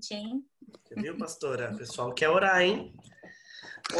[0.00, 0.42] gente, hein?
[0.96, 1.72] Viu, pastora?
[1.72, 2.96] O pessoal quer orar, hein?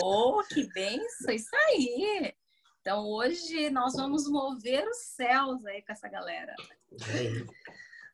[0.03, 1.35] Oh, que benção!
[1.35, 2.35] Isso aí!
[2.80, 6.54] Então, hoje nós vamos mover os céus aí com essa galera.
[6.93, 7.45] É.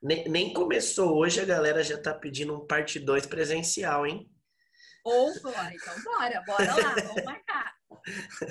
[0.02, 4.28] Nem, nem começou hoje, a galera já tá pedindo um parte 2 presencial, hein?
[5.04, 7.76] Ou bora, então bora, bora lá, vamos marcar.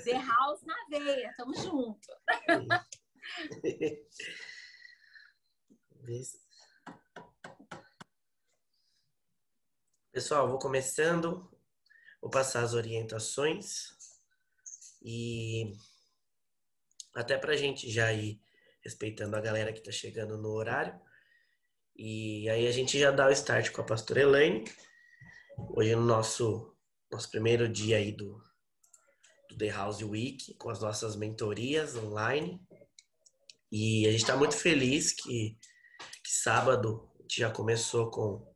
[0.04, 2.08] The House na veia, tamo junto.
[10.16, 11.46] Pessoal, vou começando,
[12.22, 13.90] vou passar as orientações
[15.04, 15.74] e
[17.14, 18.40] até para a gente já ir
[18.82, 20.98] respeitando a galera que está chegando no horário.
[21.98, 24.64] E aí a gente já dá o start com a pastora Elaine.
[25.76, 26.74] Hoje no nosso,
[27.12, 28.42] nosso primeiro dia aí do,
[29.50, 32.66] do The House Week, com as nossas mentorias online.
[33.70, 35.58] E a gente está muito feliz que,
[36.24, 38.55] que sábado a gente já começou com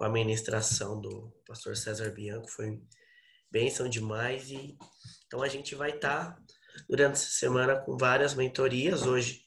[0.00, 2.82] com a ministração do pastor César Bianco, foi
[3.50, 4.78] bênção demais e
[5.26, 6.42] então a gente vai estar tá,
[6.88, 9.44] durante essa semana com várias mentorias, hoje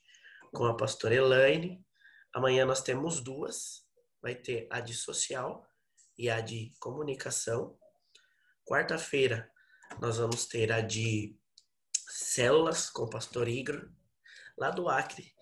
[0.54, 1.84] com a pastora Elaine,
[2.32, 3.84] amanhã nós temos duas,
[4.22, 5.68] vai ter a de social
[6.16, 7.76] e a de comunicação.
[8.64, 9.52] Quarta-feira
[10.00, 11.36] nós vamos ter a de
[12.08, 13.90] células com o pastor Igor,
[14.56, 15.34] lá do Acre.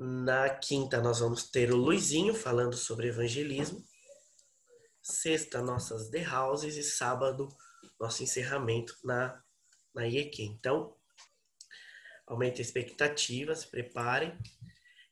[0.00, 3.84] Na quinta, nós vamos ter o Luizinho falando sobre evangelismo.
[5.02, 6.76] Sexta, nossas The Houses.
[6.76, 7.48] E sábado,
[7.98, 9.42] nosso encerramento na,
[9.92, 10.44] na IEQ.
[10.44, 10.96] Então,
[12.28, 14.38] aumente a expectativa, se preparem.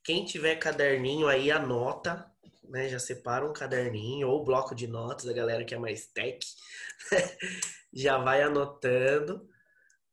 [0.04, 2.24] Quem tiver caderninho aí, anota,
[2.62, 2.88] né?
[2.88, 6.46] Já separa um caderninho ou bloco de notas, a galera que é mais tech,
[7.92, 9.48] já vai anotando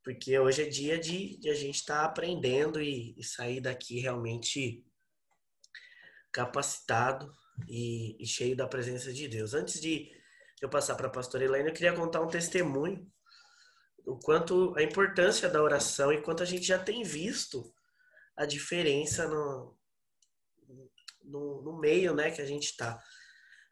[0.03, 3.99] porque hoje é dia de, de a gente estar tá aprendendo e, e, sair daqui
[3.99, 4.85] realmente
[6.31, 7.31] capacitado
[7.67, 9.53] e, e, cheio da presença de Deus.
[9.53, 10.11] Antes de
[10.61, 13.09] eu passar para a pastora Elaine, eu queria contar um testemunho
[14.05, 17.73] o quanto a importância da oração e quanto a gente já tem visto
[18.35, 19.77] a diferença no,
[21.23, 23.01] no, no meio né, que a gente está.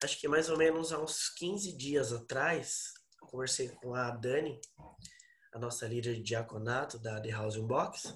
[0.01, 4.59] Acho que mais ou menos há uns 15 dias atrás, conversei com a Dani,
[5.53, 8.15] a nossa líder de diaconato da The House Box,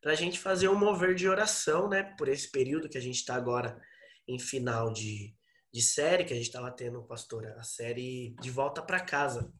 [0.00, 2.02] para a gente fazer um mover de oração, né?
[2.18, 3.80] Por esse período que a gente está agora
[4.26, 5.34] em final de,
[5.72, 9.52] de série, que a gente estava tendo, pastora, a série De Volta para Casa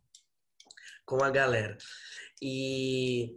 [1.04, 1.76] com a galera.
[2.40, 3.36] E,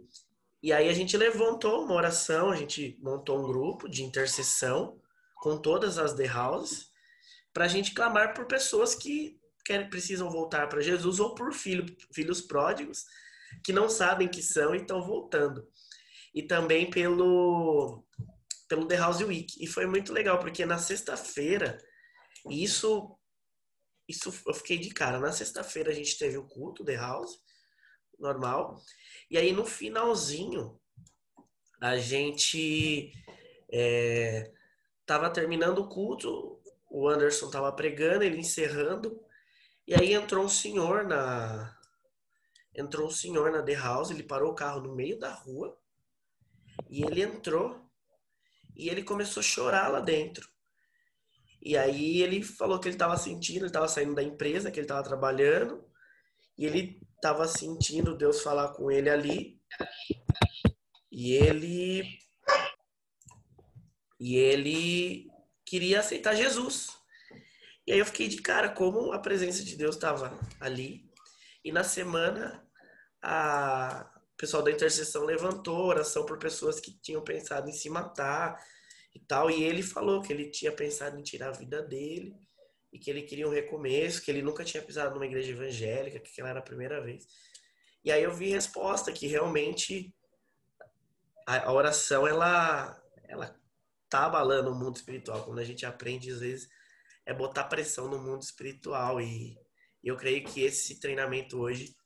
[0.62, 5.00] e aí a gente levantou uma oração, a gente montou um grupo de intercessão
[5.36, 6.90] com todas as The Houses
[7.52, 11.86] para a gente clamar por pessoas que querem, precisam voltar para Jesus ou por filho,
[12.12, 13.04] filhos pródigos
[13.64, 15.66] que não sabem que são e estão voltando.
[16.34, 18.04] E também pelo,
[18.68, 19.62] pelo The House Week.
[19.62, 21.78] E foi muito legal, porque na sexta-feira,
[22.50, 23.18] isso,
[24.08, 25.18] isso eu fiquei de cara.
[25.18, 27.38] Na sexta-feira a gente teve o culto The House,
[28.18, 28.80] normal.
[29.30, 30.78] E aí no finalzinho,
[31.80, 33.12] a gente
[33.72, 34.52] é,
[35.04, 39.20] tava terminando o culto, o Anderson tava pregando, ele encerrando,
[39.86, 41.75] e aí entrou um senhor na,
[42.76, 45.76] entrou um senhor na The House, ele parou o carro no meio da rua
[46.88, 47.90] e ele entrou
[48.76, 50.48] e ele começou a chorar lá dentro.
[51.62, 54.84] E aí ele falou que ele estava sentindo, ele estava saindo da empresa que ele
[54.84, 55.84] estava trabalhando
[56.56, 59.58] e ele estava sentindo Deus falar com ele ali.
[61.10, 62.18] E ele
[64.20, 65.30] e ele
[65.64, 66.88] queria aceitar Jesus.
[67.86, 71.10] E aí eu fiquei de cara como a presença de Deus estava ali.
[71.64, 72.65] E na semana
[73.26, 78.62] a o pessoal da intercessão levantou oração por pessoas que tinham pensado em se matar
[79.14, 79.50] e tal.
[79.50, 82.36] E ele falou que ele tinha pensado em tirar a vida dele
[82.92, 86.28] e que ele queria um recomeço, que ele nunca tinha pisado numa igreja evangélica, que
[86.30, 87.26] aquela era a primeira vez.
[88.04, 90.14] E aí eu vi resposta que realmente
[91.46, 93.58] a, oração ela ela
[94.10, 95.44] tá abalando o mundo espiritual.
[95.44, 96.68] Quando a gente aprende às vezes
[97.24, 99.58] é botar pressão no mundo espiritual e
[100.04, 101.96] eu creio que esse treinamento hoje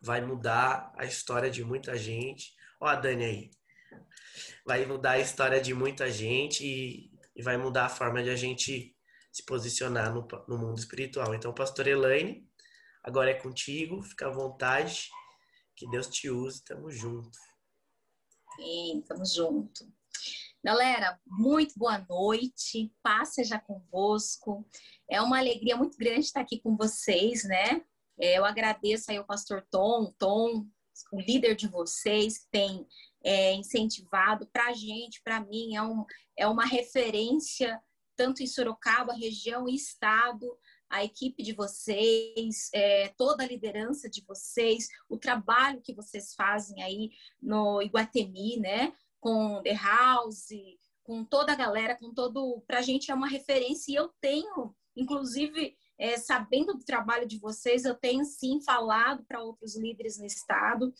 [0.00, 2.54] vai mudar a história de muita gente.
[2.80, 3.50] Ó, a Dani aí.
[4.64, 8.36] Vai mudar a história de muita gente e, e vai mudar a forma de a
[8.36, 8.96] gente
[9.32, 11.34] se posicionar no, no mundo espiritual.
[11.34, 12.48] Então, Pastor Elaine,
[13.02, 15.08] agora é contigo, fica à vontade.
[15.76, 17.38] Que Deus te use, tamo junto.
[18.56, 19.86] Sim, tamo junto.
[20.62, 24.68] Galera, muito boa noite, paz seja convosco.
[25.08, 27.82] É uma alegria muito grande estar aqui com vocês, né?
[28.20, 30.66] É, eu agradeço aí ao pastor Tom, Tom,
[31.12, 32.86] o líder de vocês, que tem
[33.24, 36.04] é, incentivado para a gente, para mim, é, um,
[36.36, 37.80] é uma referência
[38.20, 40.46] tanto em Sorocaba, região e estado,
[40.90, 46.82] a equipe de vocês, é, toda a liderança de vocês, o trabalho que vocês fazem
[46.82, 48.92] aí no Iguatemi, né?
[49.18, 50.50] Com The House,
[51.02, 52.62] com toda a galera, com todo.
[52.66, 57.38] Para a gente é uma referência e eu tenho, inclusive, é, sabendo do trabalho de
[57.38, 60.92] vocês, eu tenho sim falado para outros líderes no estado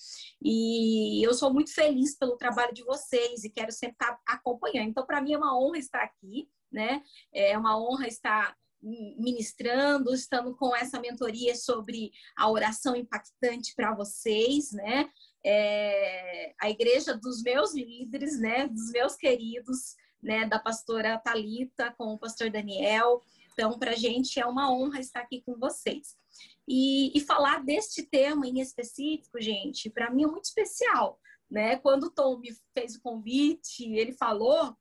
[0.42, 4.90] e eu sou muito feliz pelo trabalho de vocês e quero sempre estar acompanhando.
[4.90, 7.02] Então, para mim é uma honra estar aqui, né?
[7.32, 14.72] É uma honra estar ministrando, estamos com essa mentoria sobre a oração impactante para vocês,
[14.72, 15.10] né?
[15.44, 18.68] É, a igreja dos meus líderes, né?
[18.68, 20.46] Dos meus queridos, né?
[20.46, 23.22] Da pastora Talita com o pastor Daniel.
[23.60, 26.16] Então, para a gente é uma honra estar aqui com vocês.
[26.66, 31.20] E, e falar deste tema em específico, gente, para mim é muito especial,
[31.50, 31.76] né?
[31.76, 34.74] Quando o Tom me fez o convite, ele falou,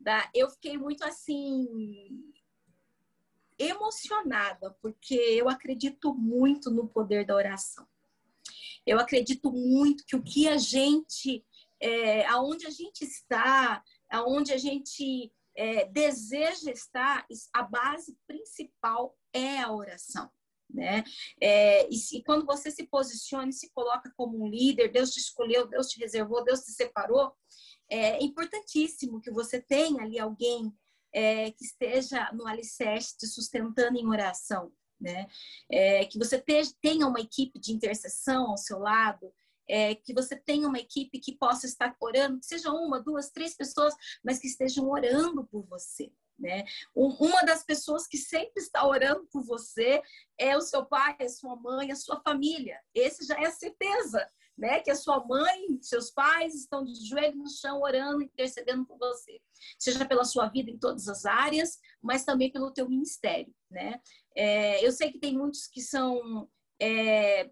[0.00, 1.68] da, eu fiquei muito assim
[3.56, 7.86] emocionada, porque eu acredito muito no poder da oração.
[8.84, 11.46] Eu acredito muito que o que a gente,
[11.78, 19.58] é, aonde a gente está, aonde a gente é, deseja estar, a base principal é
[19.58, 20.30] a oração.
[20.68, 21.04] Né?
[21.40, 25.20] É, e, se, quando você se posiciona e se coloca como um líder, Deus te
[25.20, 27.32] escolheu, Deus te reservou, Deus te separou,
[27.88, 30.72] é importantíssimo que você tenha ali alguém
[31.12, 35.26] é, que esteja no alicerce te sustentando em oração, né?
[35.70, 36.42] É, que você
[36.80, 39.32] tenha uma equipe de intercessão ao seu lado,
[39.68, 43.54] é, que você tenha uma equipe que possa estar orando, que seja uma, duas, três
[43.54, 46.12] pessoas, mas que estejam orando por você.
[46.38, 46.64] Né?
[46.94, 50.02] Uma das pessoas que sempre está orando por você
[50.38, 52.78] é o seu pai, a sua mãe, a sua família.
[52.94, 54.80] Esse já é a certeza né?
[54.80, 59.40] Que a sua mãe, seus pais estão de joelho no chão orando, intercedendo por você,
[59.78, 64.00] seja pela sua vida em todas as áreas, mas também pelo teu ministério, né?
[64.34, 66.48] É, eu sei que tem muitos que são
[66.80, 67.50] é,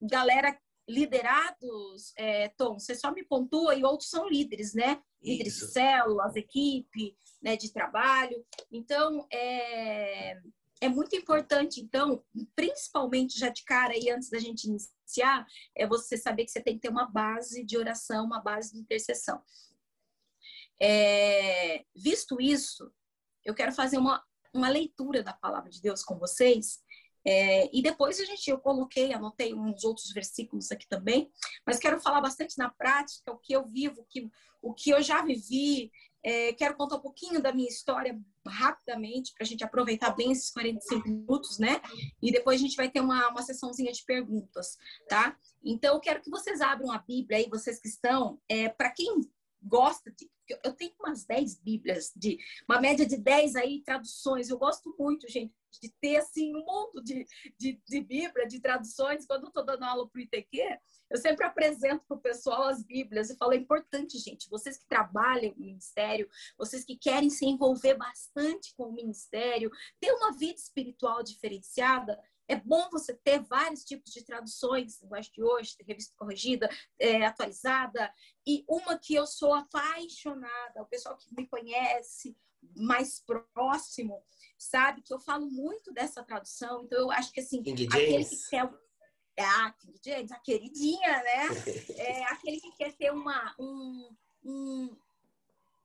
[0.00, 0.58] galera
[0.90, 5.00] liderados, é, Tom, você só me pontua e outros são líderes, né?
[5.22, 8.44] Líderes de células, equipe, né, de trabalho.
[8.72, 10.40] Então, é,
[10.80, 12.24] é muito importante, então,
[12.56, 15.46] principalmente já de cara aí antes da gente iniciar,
[15.76, 18.80] é você saber que você tem que ter uma base de oração, uma base de
[18.80, 19.42] intercessão.
[20.82, 22.90] É, visto isso,
[23.44, 26.82] eu quero fazer uma, uma leitura da palavra de Deus com vocês.
[27.26, 31.30] É, e depois a gente, eu coloquei, anotei uns outros versículos aqui também,
[31.66, 34.30] mas quero falar bastante na prática, o que eu vivo, o que,
[34.62, 35.90] o que eu já vivi,
[36.22, 40.50] é, quero contar um pouquinho da minha história rapidamente, para a gente aproveitar bem esses
[40.50, 41.80] 45 minutos, né?
[42.22, 44.76] E depois a gente vai ter uma, uma sessãozinha de perguntas,
[45.08, 45.36] tá?
[45.64, 48.38] Então, eu quero que vocês abram a Bíblia aí, vocês que estão.
[48.48, 49.20] É, para quem
[49.62, 50.28] gosta de.
[50.64, 52.38] Eu tenho umas 10 Bíblias, de
[52.68, 54.48] uma média de 10 aí traduções.
[54.48, 57.26] Eu gosto muito, gente, de ter assim um mundo de,
[57.58, 59.26] de, de Bíblia, de traduções.
[59.26, 60.78] Quando eu estou dando aula para o ITQ,
[61.10, 64.86] eu sempre apresento para o pessoal as Bíblias e falo: é importante, gente, vocês que
[64.86, 69.70] trabalham no ministério, vocês que querem se envolver bastante com o ministério,
[70.00, 72.18] ter uma vida espiritual diferenciada,
[72.50, 78.12] é bom você ter vários tipos de traduções, acho que hoje, revista corrigida, é, atualizada,
[78.44, 82.36] e uma que eu sou apaixonada, o pessoal que me conhece
[82.76, 84.20] mais próximo,
[84.58, 88.44] sabe que eu falo muito dessa tradução, então eu acho que assim, King aquele James.
[88.44, 88.70] que quer
[89.36, 91.48] é a King James, a queridinha, né?
[91.96, 94.96] É aquele que quer ter uma, um, um,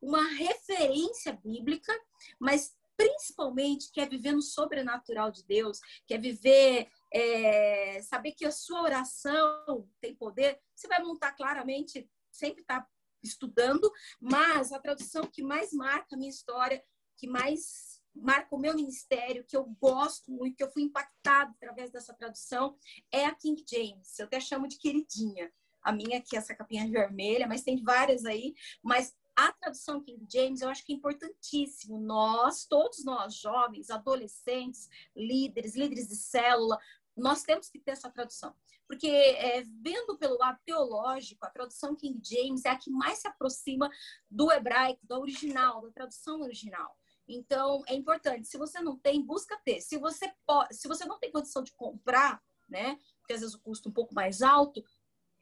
[0.01, 1.93] uma referência bíblica,
[2.39, 8.81] mas principalmente quer viver no sobrenatural de Deus, quer viver, é, saber que a sua
[8.81, 10.59] oração tem poder.
[10.75, 12.85] Você vai montar claramente, sempre está
[13.23, 16.83] estudando, mas a tradução que mais marca a minha história,
[17.17, 21.91] que mais marca o meu ministério, que eu gosto muito, que eu fui impactado através
[21.91, 22.77] dessa tradução,
[23.11, 24.17] é a King James.
[24.17, 25.51] Eu até chamo de queridinha.
[25.81, 28.55] A minha aqui, essa capinha vermelha, mas tem várias aí.
[28.81, 31.99] Mas a tradução King James eu acho que é importantíssimo.
[31.99, 36.79] Nós, todos nós, jovens, adolescentes, líderes, líderes de célula,
[37.15, 38.55] nós temos que ter essa tradução.
[38.87, 43.27] Porque, é, vendo pelo lado teológico, a tradução King James é a que mais se
[43.27, 43.89] aproxima
[44.29, 46.95] do hebraico, da original, da tradução original.
[47.27, 48.47] Então, é importante.
[48.47, 49.81] Se você não tem, busca ter.
[49.81, 52.99] Se você, pode, se você não tem condição de comprar, né?
[53.19, 54.83] Porque às vezes o custo é um pouco mais alto,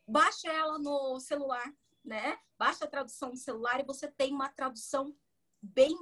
[0.07, 1.73] baixa ela no celular,
[2.03, 2.37] né?
[2.59, 5.13] A tradução no celular e você tem uma tradução
[5.61, 5.97] bem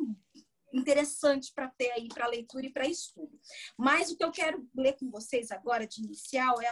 [0.72, 3.40] interessante para ter aí para leitura e para estudo.
[3.78, 6.72] Mas o que eu quero ler com vocês agora de inicial é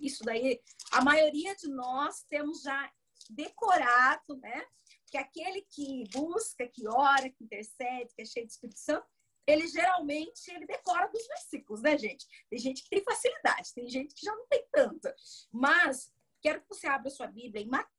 [0.00, 0.58] isso daí.
[0.90, 2.90] A maioria de nós temos já
[3.30, 4.66] decorado, né?
[5.14, 9.06] que aquele que busca, que ora, que intercede, que é cheio de Espírito Santo,
[9.46, 12.26] ele geralmente ele decora dos versículos, né, gente?
[12.50, 15.14] Tem gente que tem facilidade, tem gente que já não tem tanta.
[15.52, 17.93] Mas quero que você abra sua Bíblia em Mateus.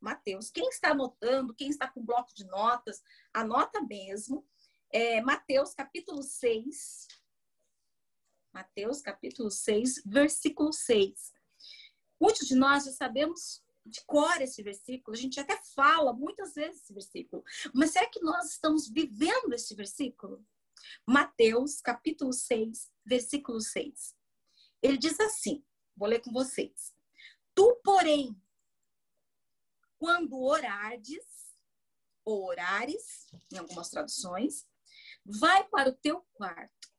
[0.00, 0.50] Mateus.
[0.50, 4.46] Quem está anotando, quem está com bloco de notas, anota mesmo.
[4.90, 7.08] É, Mateus capítulo 6.
[8.52, 11.32] Mateus capítulo 6, versículo 6.
[12.20, 16.82] Muitos de nós já sabemos de cor esse versículo, a gente até fala muitas vezes
[16.82, 17.42] esse versículo,
[17.74, 20.44] mas será que nós estamos vivendo esse versículo?
[21.06, 24.14] Mateus, capítulo 6, versículo 6.
[24.82, 25.64] Ele diz assim:
[25.96, 26.94] vou ler com vocês.
[27.54, 28.40] Tu, porém,
[29.98, 31.54] quando orardes,
[32.24, 34.66] ou orares, em algumas traduções,
[35.24, 36.92] vai para o teu quarto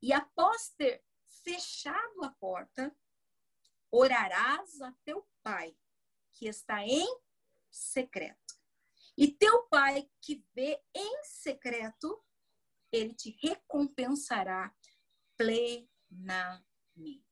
[0.00, 1.04] e após ter
[1.42, 2.94] fechado a porta,
[3.90, 5.76] orarás a teu pai,
[6.32, 7.06] que está em
[7.70, 8.56] secreto.
[9.16, 12.24] E teu pai que vê em secreto,
[12.92, 14.72] ele te recompensará
[15.36, 17.27] plenamente.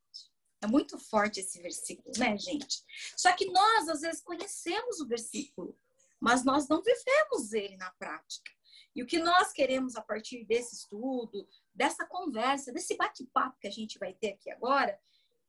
[0.67, 2.85] É muito forte esse versículo, né, gente?
[3.17, 5.79] Só que nós, às vezes, conhecemos o versículo,
[6.21, 8.51] mas nós não vivemos ele na prática.
[8.93, 13.71] E o que nós queremos a partir desse estudo, dessa conversa, desse bate-papo que a
[13.71, 14.99] gente vai ter aqui agora,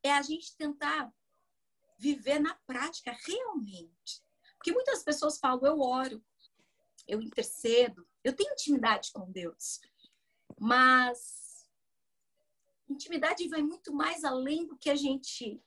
[0.04, 1.12] é a gente tentar
[1.98, 4.24] viver na prática realmente.
[4.56, 6.24] Porque muitas pessoas falam, eu oro,
[7.08, 9.80] eu intercedo, eu tenho intimidade com Deus.
[10.60, 11.47] Mas
[12.90, 15.62] intimidade vai muito mais além do que a gente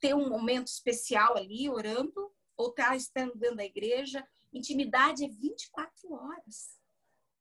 [0.00, 4.26] ter um momento especial ali orando ou estar tá estando dentro da igreja.
[4.52, 6.80] Intimidade é 24 horas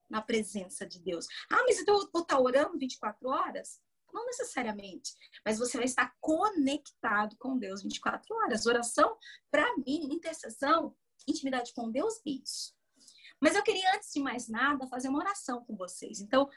[0.10, 1.28] na presença de Deus.
[1.50, 3.82] Ah, mas então eu vou estar tá orando 24 horas?
[4.14, 8.66] Não necessariamente, mas você vai estar conectado com Deus 24 horas.
[8.66, 9.18] Oração,
[9.52, 10.96] para mim, intercessão,
[11.28, 12.74] intimidade com Deus, isso.
[13.42, 16.22] Mas eu queria, antes de mais nada, fazer uma oração com vocês.
[16.22, 16.50] Então,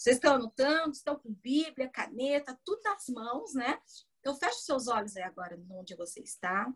[0.00, 3.78] vocês estão anotando, estão com Bíblia, caneta, tudo nas mãos, né?
[4.18, 6.72] Então, feche seus olhos aí agora, onde você está.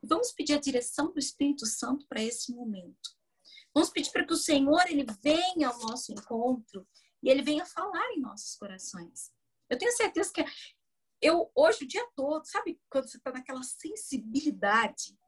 [0.00, 3.10] Vamos pedir a direção do Espírito Santo para esse momento.
[3.74, 6.86] Vamos pedir para que o Senhor ele venha ao nosso encontro
[7.24, 9.32] e ele venha falar em nossos corações.
[9.68, 10.44] Eu tenho certeza que
[11.20, 15.18] eu, hoje, o dia todo, sabe quando você está naquela sensibilidade?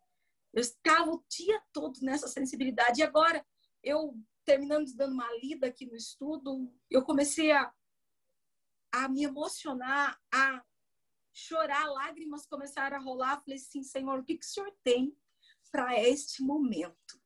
[0.54, 3.00] Eu estava o dia todo nessa sensibilidade.
[3.00, 3.44] E agora,
[3.82, 4.16] eu
[4.48, 7.70] terminando dando uma lida aqui no estudo, eu comecei a,
[8.90, 10.64] a me emocionar, a
[11.34, 13.42] chorar, lágrimas começaram a rolar.
[13.42, 15.14] Falei assim, Senhor, o que, que o Senhor tem
[15.70, 17.20] para este momento?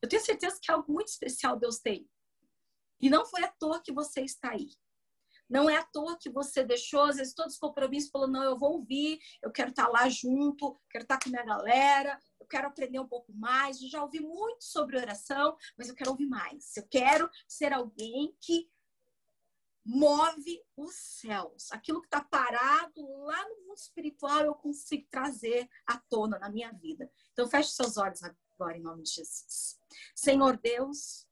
[0.00, 2.08] Eu tenho certeza que algo muito especial Deus tem
[2.98, 4.70] e não foi à toa que você está aí.
[5.50, 8.58] Não é à toa que você deixou, às vezes, todos os compromissos, falou, não, eu
[8.58, 13.06] vou ouvir, eu quero estar lá junto, quero estar com minha galera, quero aprender um
[13.06, 13.80] pouco mais.
[13.80, 16.76] Eu já ouvi muito sobre oração, mas eu quero ouvir mais.
[16.76, 18.70] Eu quero ser alguém que
[19.84, 21.70] move os céus.
[21.72, 26.72] Aquilo que está parado lá no mundo espiritual, eu consigo trazer à tona na minha
[26.72, 27.10] vida.
[27.32, 29.78] Então, feche seus olhos agora, em nome de Jesus.
[30.14, 31.28] Senhor Deus,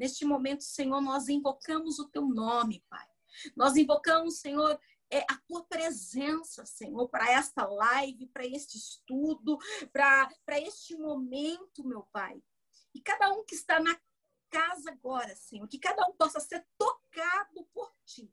[0.00, 3.06] Neste momento, Senhor, nós invocamos o teu nome, Pai.
[3.54, 4.80] Nós invocamos, Senhor,
[5.10, 9.58] é, a tua presença, Senhor, para esta live, para este estudo,
[9.92, 12.42] para este momento, meu Pai.
[12.94, 13.98] E cada um que está na
[14.48, 18.32] casa agora, Senhor, que cada um possa ser tocado por ti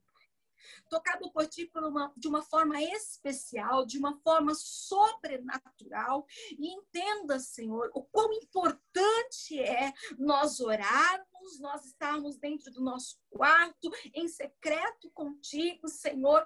[0.90, 6.26] tocado por ti por uma, de uma forma especial, de uma forma sobrenatural.
[6.52, 13.92] E entenda, Senhor, o quão importante é nós orarmos, nós estarmos dentro do nosso quarto,
[14.14, 16.46] em secreto contigo, Senhor,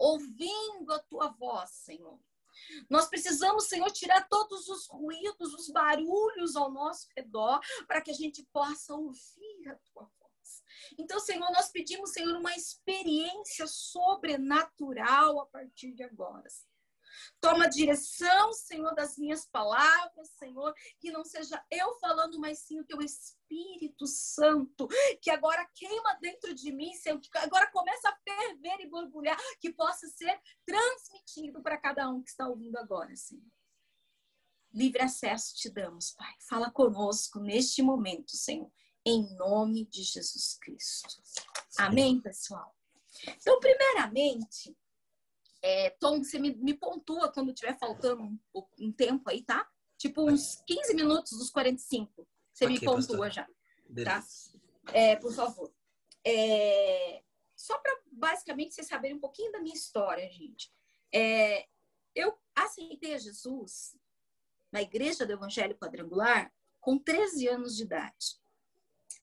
[0.00, 2.18] ouvindo a tua voz, Senhor.
[2.88, 8.14] Nós precisamos, Senhor, tirar todos os ruídos, os barulhos ao nosso redor, para que a
[8.14, 10.64] gente possa ouvir a tua voz.
[10.98, 16.48] Então, Senhor, nós pedimos, Senhor, uma experiência sobrenatural a partir de agora.
[17.40, 22.84] Toma direção, Senhor, das minhas palavras, Senhor, que não seja eu falando, mas sim o
[22.84, 24.88] teu Espírito Santo,
[25.20, 29.72] que agora queima dentro de mim, Senhor, que agora começa a ferver e borbulhar, que
[29.72, 33.44] possa ser transmitido para cada um que está ouvindo agora, Senhor.
[34.72, 36.32] Livre acesso te damos, Pai.
[36.48, 38.70] Fala conosco neste momento, Senhor
[39.04, 41.22] em nome de Jesus Cristo.
[41.78, 42.74] Amém, pessoal?
[43.26, 44.76] Então, primeiramente,
[45.62, 48.38] é, Tom, você me, me pontua quando tiver faltando um,
[48.78, 49.68] um, tempo aí, tá?
[49.98, 52.26] Tipo uns 15 minutos dos 45.
[52.52, 53.30] Você okay, me pontua pastor.
[53.30, 53.44] já.
[53.44, 53.50] Tá?
[53.88, 54.22] Beleza.
[54.84, 54.92] Tá?
[54.92, 55.72] É, por favor.
[56.24, 57.22] É,
[57.54, 60.72] só para basicamente vocês saberem um pouquinho da minha história, gente.
[61.12, 61.66] É,
[62.14, 63.96] eu aceitei a Jesus
[64.72, 68.40] na igreja do Evangelho Quadrangular com 13 anos de idade.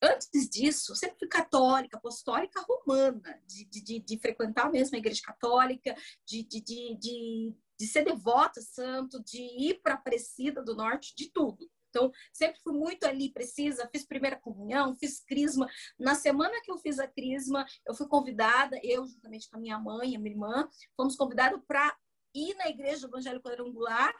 [0.00, 5.96] Antes disso, sempre fui católica, apostólica romana, de, de, de frequentar mesmo a igreja católica,
[6.24, 11.30] de, de, de, de ser devota santo, de ir para a Aparecida do Norte, de
[11.30, 11.68] tudo.
[11.90, 15.66] Então, sempre fui muito ali precisa, fiz primeira comunhão, fiz crisma.
[15.98, 19.78] Na semana que eu fiz a crisma, eu fui convidada, eu juntamente com a minha
[19.78, 21.96] mãe e a minha irmã, fomos convidados para
[22.34, 24.14] ir na igreja do Evangelho Quadrangular,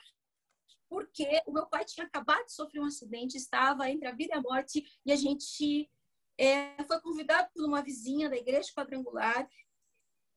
[0.89, 4.39] porque o meu pai tinha acabado de sofrer um acidente, estava entre a vida e
[4.39, 5.91] a morte, e a gente
[6.39, 9.49] é, foi convidado por uma vizinha da igreja quadrangular,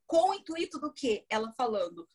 [0.06, 1.26] com o intuito do quê?
[1.30, 2.08] Ela falando,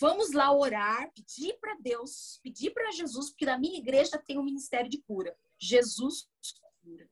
[0.00, 4.44] Vamos lá orar, pedir para Deus, pedir para Jesus, porque na minha igreja tem um
[4.44, 5.36] ministério de cura.
[5.58, 6.28] Jesus
[6.80, 7.10] cura.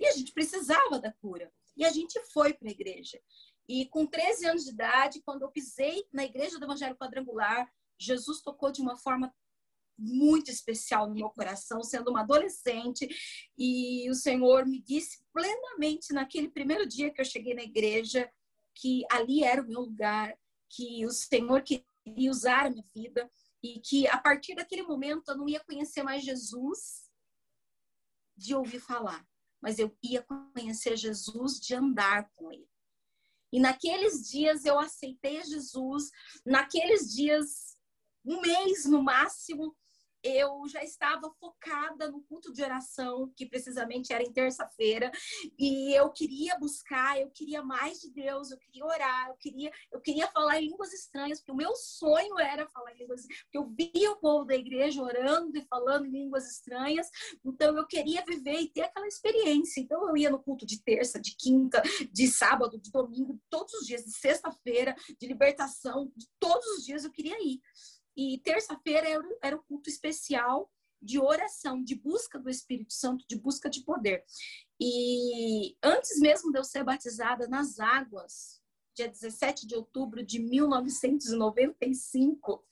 [0.00, 1.52] E a gente precisava da cura.
[1.76, 3.20] E a gente foi para a igreja.
[3.68, 8.40] E com 13 anos de idade, quando eu pisei na igreja do Evangelho Quadrangular, Jesus
[8.40, 9.34] tocou de uma forma
[9.98, 13.08] muito especial no meu coração, sendo uma adolescente,
[13.56, 18.30] e o Senhor me disse plenamente naquele primeiro dia que eu cheguei na igreja
[18.74, 20.36] que ali era o meu lugar,
[20.68, 23.30] que o Senhor queria usar a minha vida
[23.62, 27.08] e que a partir daquele momento eu não ia conhecer mais Jesus
[28.36, 29.24] de ouvir falar,
[29.62, 32.68] mas eu ia conhecer Jesus de andar com ele.
[33.52, 36.10] E naqueles dias eu aceitei Jesus,
[36.44, 37.78] naqueles dias,
[38.24, 39.76] um mês no máximo,
[40.24, 45.12] eu já estava focada no culto de oração, que precisamente era em terça-feira,
[45.58, 50.00] e eu queria buscar, eu queria mais de Deus, eu queria orar, eu queria, eu
[50.00, 53.66] queria falar em línguas estranhas, porque o meu sonho era falar em línguas, porque eu
[53.66, 57.08] via o povo da igreja orando e falando em línguas estranhas,
[57.44, 59.80] então eu queria viver e ter aquela experiência.
[59.80, 63.86] Então eu ia no culto de terça, de quinta, de sábado, de domingo, todos os
[63.86, 67.60] dias, de sexta-feira, de libertação, de todos os dias eu queria ir.
[68.16, 73.36] E terça-feira era, era o culto especial de oração, de busca do Espírito Santo, de
[73.36, 74.24] busca de poder.
[74.80, 78.62] E antes mesmo de eu ser batizada nas águas,
[78.94, 82.64] dia 17 de outubro de 1995,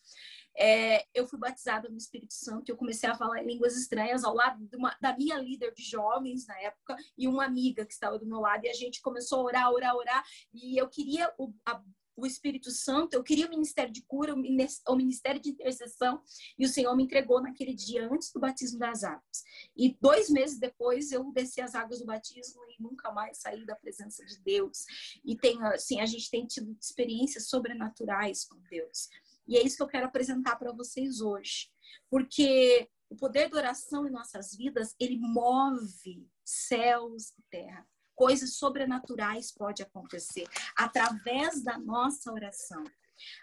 [0.57, 4.23] é, eu fui batizada no Espírito Santo e eu comecei a falar em línguas estranhas
[4.23, 8.19] ao lado uma, da minha líder de jovens na época e uma amiga que estava
[8.19, 8.65] do meu lado.
[8.65, 10.25] E a gente começou a orar, orar, orar.
[10.53, 11.83] E eu queria o, a,
[12.17, 16.23] o Espírito Santo, eu queria o ministério de cura, o ministério de intercessão,
[16.59, 19.43] e o Senhor me entregou naquele dia antes do batismo das águas.
[19.77, 23.75] E dois meses depois eu desci as águas do batismo e nunca mais saí da
[23.75, 24.85] presença de Deus.
[25.25, 29.09] E tem, assim, a gente tem tido experiências sobrenaturais com Deus.
[29.47, 31.71] E é isso que eu quero apresentar para vocês hoje.
[32.11, 37.87] Porque o poder da oração em nossas vidas, ele move céus e terra
[38.23, 42.85] coisas sobrenaturais podem acontecer através da nossa oração.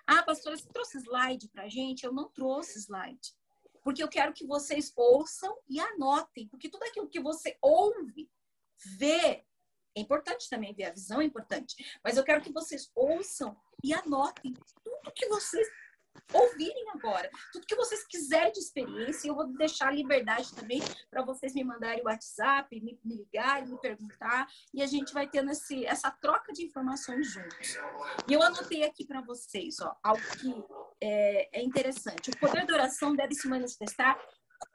[0.08, 2.06] Ah, pastora, você trouxe slide para gente?
[2.06, 3.36] Eu não trouxe slide.
[3.84, 6.48] Porque eu quero que vocês ouçam e anotem.
[6.48, 8.32] Porque tudo aquilo que você ouve,
[8.98, 9.46] vê,
[9.98, 11.76] é importante também ver a visão, é importante.
[12.02, 15.68] Mas eu quero que vocês ouçam e anotem tudo que vocês
[16.34, 17.30] ouvirem agora.
[17.52, 22.02] Tudo que vocês quiserem de experiência, eu vou deixar liberdade também para vocês me mandarem
[22.02, 26.52] o WhatsApp, me, me ligarem, me perguntar, e a gente vai tendo esse, essa troca
[26.54, 27.78] de informações juntos.
[28.28, 30.54] E eu anotei aqui para vocês, ó, algo que
[31.02, 32.30] é, é interessante.
[32.30, 34.20] O poder da oração deve se manifestar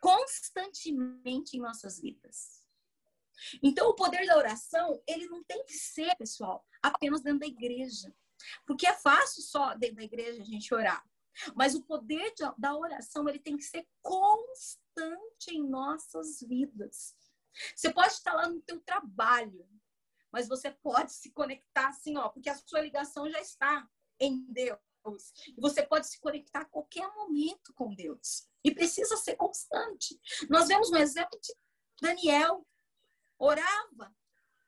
[0.01, 2.65] constantemente em nossas vidas.
[3.63, 8.15] Então, o poder da oração, ele não tem que ser, pessoal, apenas dentro da igreja.
[8.67, 11.03] Porque é fácil só dentro da igreja a gente orar.
[11.55, 17.15] Mas o poder de, da oração, ele tem que ser constante em nossas vidas.
[17.75, 19.69] Você pode estar lá no teu trabalho,
[20.33, 24.81] mas você pode se conectar assim, ó, porque a sua ligação já está em Deus.
[25.49, 28.49] E você pode se conectar a qualquer momento com Deus.
[28.65, 30.19] E precisa ser constante.
[30.49, 31.55] Nós vemos um exemplo de
[32.01, 32.67] Daniel.
[33.39, 34.17] Orava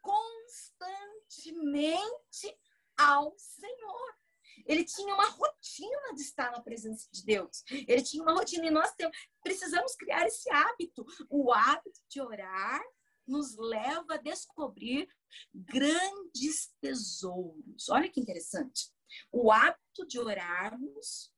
[0.02, 2.54] constantemente
[2.96, 4.14] ao Senhor.
[4.64, 7.62] Ele tinha uma rotina de estar na presença de Deus.
[7.70, 11.04] Ele tinha uma rotina e nós temos, precisamos criar esse hábito.
[11.28, 12.82] O hábito de orar
[13.26, 15.08] nos leva a descobrir
[15.52, 17.88] grandes tesouros.
[17.90, 18.92] Olha que interessante.
[19.32, 21.32] O hábito de orarmos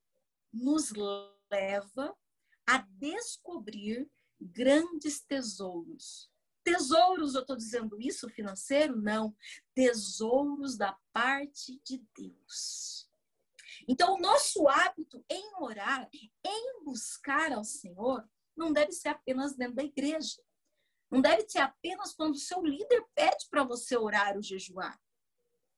[0.53, 0.93] nos
[1.51, 2.15] leva
[2.67, 6.31] a descobrir grandes tesouros.
[6.63, 9.01] Tesouros, eu estou dizendo isso financeiro?
[9.01, 9.35] Não.
[9.75, 13.08] Tesouros da parte de Deus.
[13.89, 19.77] Então, o nosso hábito em orar, em buscar ao Senhor, não deve ser apenas dentro
[19.77, 20.43] da igreja.
[21.11, 25.01] Não deve ser apenas quando o seu líder pede para você orar ou jejuar.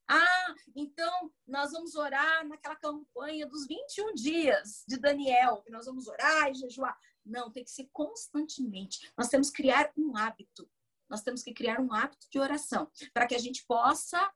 [0.08, 6.08] Ah, então nós vamos orar naquela campanha dos 21 dias de Daniel, que nós vamos
[6.08, 6.98] orar e jejuar.
[7.24, 9.12] Não, tem que ser constantemente.
[9.16, 10.68] Nós temos que criar um hábito.
[11.08, 14.32] Nós temos que criar um hábito de oração para que a gente possa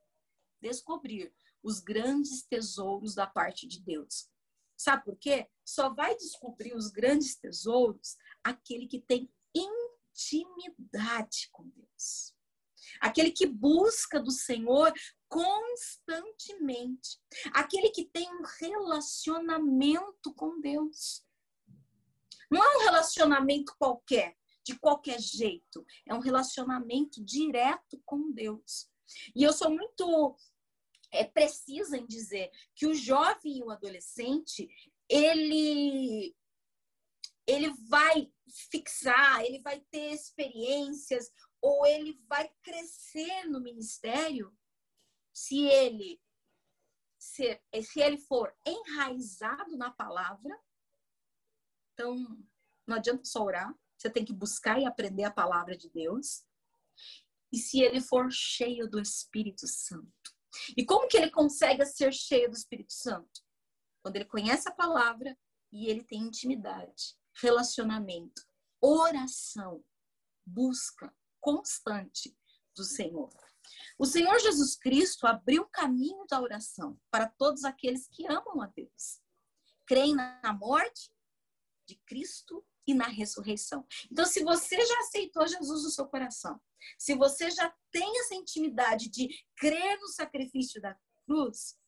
[0.60, 1.34] descobrir
[1.64, 4.29] os grandes tesouros da parte de Deus.
[4.77, 5.48] Sabe por quê?
[5.64, 12.35] Só vai descobrir os grandes tesouros aquele que tem intimidade com Deus.
[13.00, 14.92] Aquele que busca do Senhor
[15.29, 17.18] constantemente.
[17.53, 21.24] Aquele que tem um relacionamento com Deus.
[22.50, 25.85] Não é um relacionamento qualquer, de qualquer jeito.
[26.07, 28.88] É um relacionamento direto com Deus.
[29.35, 30.37] E eu sou muito
[31.14, 34.68] é, precisa em dizer que o jovem e o adolescente,
[35.09, 36.35] ele,
[37.46, 38.33] ele vai
[38.70, 44.55] fixar, ele vai ter experiências, ou ele vai crescer no ministério
[45.33, 46.20] se ele
[47.18, 50.55] se, se ele for enraizado na palavra.
[51.92, 52.16] Então,
[52.87, 56.44] não adianta só orar, você tem que buscar e aprender a palavra de Deus.
[57.50, 60.33] E se ele for cheio do Espírito Santo.
[60.76, 63.42] E como que ele consegue ser cheio do Espírito Santo?
[64.02, 65.36] Quando ele conhece a palavra
[65.72, 68.42] e ele tem intimidade, relacionamento,
[68.80, 69.84] oração,
[70.46, 72.36] busca constante
[72.76, 73.30] do Senhor.
[73.98, 78.66] O Senhor Jesus Cristo abriu o caminho da oração para todos aqueles que amam a
[78.66, 79.20] Deus.
[79.86, 81.10] Creem na morte
[81.86, 83.86] de Cristo e na ressurreição.
[84.10, 86.60] Então, se você já aceitou Jesus no seu coração,
[86.98, 91.78] se você já tem essa intimidade de crer no sacrifício da cruz,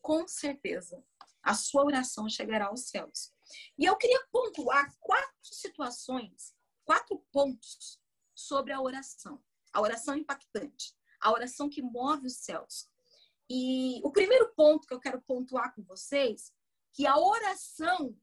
[0.00, 1.02] com certeza
[1.42, 3.32] a sua oração chegará aos céus.
[3.78, 8.00] E eu queria pontuar quatro situações, quatro pontos
[8.34, 9.42] sobre a oração.
[9.72, 12.88] A oração impactante, a oração que move os céus.
[13.48, 16.52] E o primeiro ponto que eu quero pontuar com vocês,
[16.92, 18.18] que a oração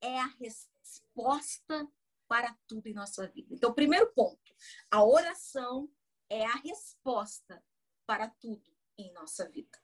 [0.00, 1.88] é a resposta
[2.28, 3.52] para tudo em nossa vida.
[3.52, 4.47] Então, primeiro ponto,
[4.90, 5.90] a oração
[6.30, 7.62] é a resposta
[8.06, 9.78] para tudo em nossa vida.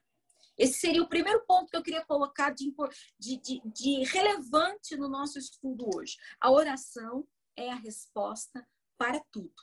[0.56, 2.72] Esse seria o primeiro ponto que eu queria colocar de,
[3.18, 6.16] de, de, relevante no nosso estudo hoje.
[6.40, 9.54] A oração é a resposta para tudo.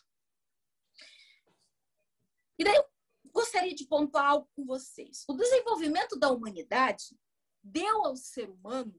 [2.59, 2.85] E daí eu
[3.31, 5.23] gostaria de pontuar algo com vocês.
[5.27, 7.17] O desenvolvimento da humanidade
[7.63, 8.93] deu ao ser humano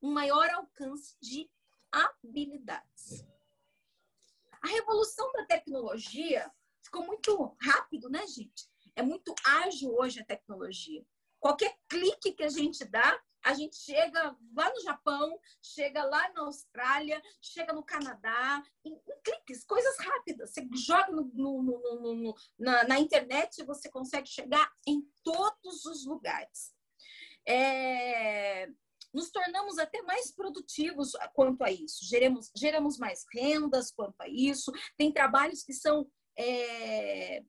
[0.00, 1.50] um maior alcance de
[1.92, 3.24] habilidades.
[4.64, 6.50] A revolução da tecnologia
[6.82, 8.66] ficou muito rápido, né, gente?
[8.96, 11.04] É muito ágil hoje a tecnologia.
[11.38, 16.40] Qualquer clique que a gente dá, a gente chega lá no Japão, chega lá na
[16.44, 20.54] Austrália, chega no Canadá, em, em cliques, coisas rápidas.
[20.54, 21.62] Você joga no, no,
[22.14, 26.74] no, na, na, internet e você consegue chegar em todos os lugares.
[27.46, 28.70] É,
[29.14, 34.72] nos tornamos até mais produtivos quanto a isso, geramos, geramos mais rendas quanto a isso,
[34.96, 36.06] tem trabalhos que são.
[36.36, 37.42] É,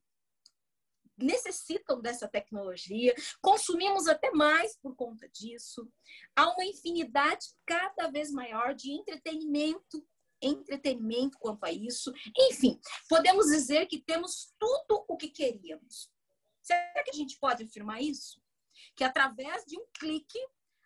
[1.18, 5.90] necessitam dessa tecnologia, consumimos até mais por conta disso.
[6.36, 10.06] Há uma infinidade cada vez maior de entretenimento,
[10.42, 12.12] entretenimento quanto a isso.
[12.38, 16.12] Enfim, podemos dizer que temos tudo o que queríamos.
[16.62, 18.42] Será que a gente pode afirmar isso?
[18.96, 20.40] Que através de um clique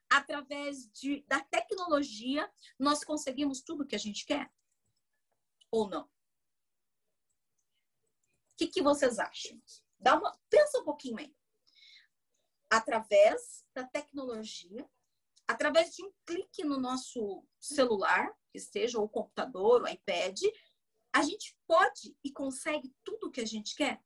[0.10, 4.52] através de, da tecnologia, nós conseguimos tudo que a gente quer?
[5.72, 6.04] Ou não?
[6.04, 6.10] O
[8.58, 9.62] que, que vocês acham?
[10.00, 11.36] Dá uma, pensa um pouquinho aí.
[12.69, 14.89] Através da tecnologia,
[15.48, 20.39] através de um clique no nosso celular, que seja o computador, o iPad,
[21.13, 24.04] a gente pode e consegue tudo o que a gente quer?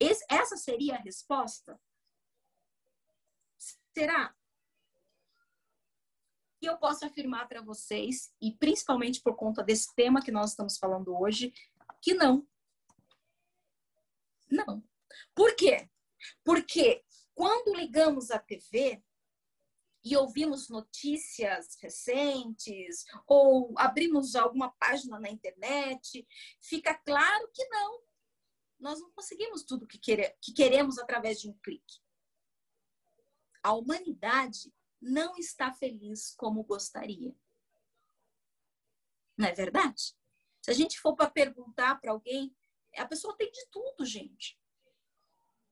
[0.00, 1.80] Esse, essa seria a resposta?
[3.94, 4.34] Será?
[6.60, 10.78] E eu posso afirmar para vocês, e principalmente por conta desse tema que nós estamos
[10.78, 11.52] falando hoje,
[12.00, 12.46] que não.
[14.50, 14.82] Não.
[15.34, 15.90] Por quê?
[16.44, 19.02] Porque quando ligamos a TV
[20.04, 26.26] e ouvimos notícias recentes ou abrimos alguma página na internet,
[26.60, 28.02] fica claro que não.
[28.78, 32.01] Nós não conseguimos tudo que, que queremos através de um clique
[33.62, 37.34] a humanidade não está feliz como gostaria.
[39.36, 40.14] Não é verdade?
[40.60, 42.54] Se a gente for para perguntar para alguém,
[42.96, 44.58] a pessoa tem de tudo, gente.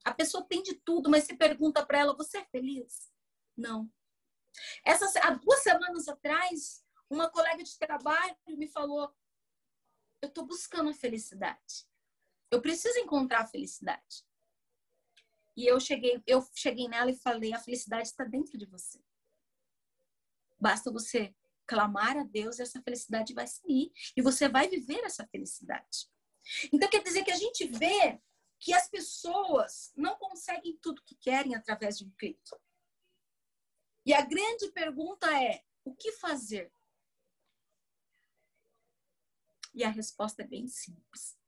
[0.04, 3.12] A pessoa tem de tudo, mas se pergunta para ela, você é feliz?
[3.56, 3.90] Não.
[4.84, 9.14] Essas, há duas semanas atrás, uma colega de trabalho me falou:
[10.22, 11.86] eu estou buscando a felicidade.
[12.50, 14.24] Eu preciso encontrar a felicidade.
[15.56, 19.02] E eu cheguei, eu cheguei nela e falei: a felicidade está dentro de você.
[20.58, 21.34] Basta você
[21.66, 23.92] clamar a Deus e essa felicidade vai sair.
[24.16, 26.10] E você vai viver essa felicidade.
[26.72, 28.20] Então, quer dizer que a gente vê
[28.58, 32.50] que as pessoas não conseguem tudo que querem através de um clique.
[34.04, 36.72] E a grande pergunta é: o que fazer?
[39.72, 41.38] E a resposta é bem simples: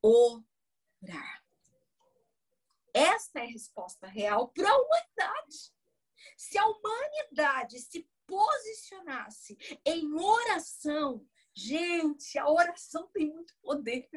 [0.00, 1.41] orar.
[2.92, 5.72] Essa é a resposta real para a humanidade.
[6.36, 14.08] Se a humanidade se posicionasse em oração, gente, a oração tem muito poder.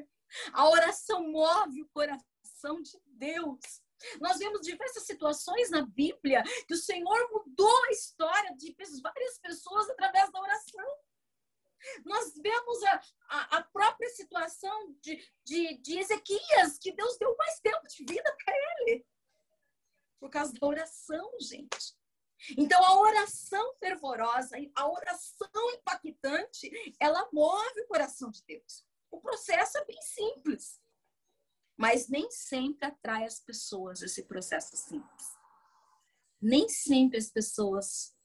[0.54, 3.60] A oração move o coração de Deus.
[4.20, 9.90] Nós vemos diversas situações na Bíblia que o Senhor mudou a história de várias pessoas
[9.90, 10.86] através da oração.
[12.06, 17.60] Nós vemos a, a, a própria situação de, de, de Ezequias, que Deus deu mais
[17.60, 19.06] tempo de vida para ele.
[20.20, 21.96] Por causa da oração, gente.
[22.58, 26.70] Então, a oração fervorosa, a oração impactante,
[27.00, 28.86] ela move o coração de Deus.
[29.10, 30.80] O processo é bem simples,
[31.78, 35.36] mas nem sempre atrai as pessoas esse processo simples.
[36.42, 38.16] Nem sempre as pessoas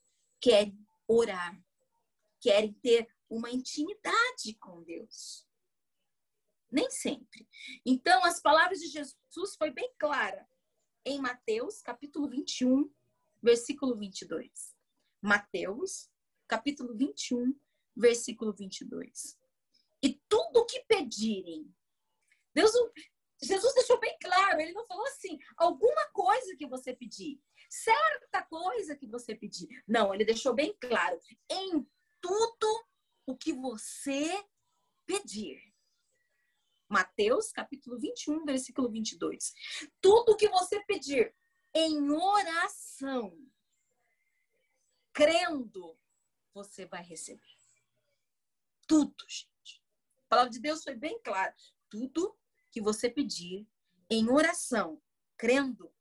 [0.40, 1.58] querem orar,
[2.40, 5.46] querem ter uma intimidade com Deus.
[6.70, 7.48] Nem sempre.
[7.86, 10.46] Então, as palavras de Jesus foi bem clara
[11.04, 12.92] em Mateus, capítulo 21,
[13.42, 14.74] versículo 22.
[15.22, 16.10] Mateus,
[16.48, 17.58] capítulo 21,
[17.96, 19.38] versículo 22.
[20.02, 21.72] E tudo que pedirem,
[22.54, 22.72] Deus,
[23.42, 28.96] Jesus deixou bem claro, ele não falou assim, alguma coisa que você pedir, certa coisa
[28.96, 29.68] que você pedir.
[29.86, 31.18] Não, ele deixou bem claro,
[31.50, 31.86] em
[32.20, 32.89] tudo
[33.30, 34.44] o que você
[35.06, 35.72] pedir.
[36.88, 39.54] Mateus, capítulo 21, versículo 22.
[40.00, 41.32] Tudo o que você pedir
[41.72, 43.38] em oração,
[45.12, 45.96] crendo,
[46.52, 47.56] você vai receber.
[48.86, 49.80] Tudo, gente.
[50.24, 51.54] A palavra de Deus foi bem clara.
[51.88, 52.36] Tudo
[52.72, 53.68] que você pedir
[54.10, 55.00] em oração,
[55.36, 55.92] crendo,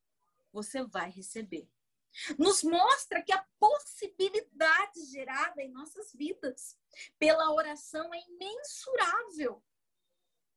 [0.51, 1.69] você vai receber.
[2.37, 6.77] Nos mostra que a possibilidade gerada em nossas vidas
[7.17, 9.63] pela oração é imensurável.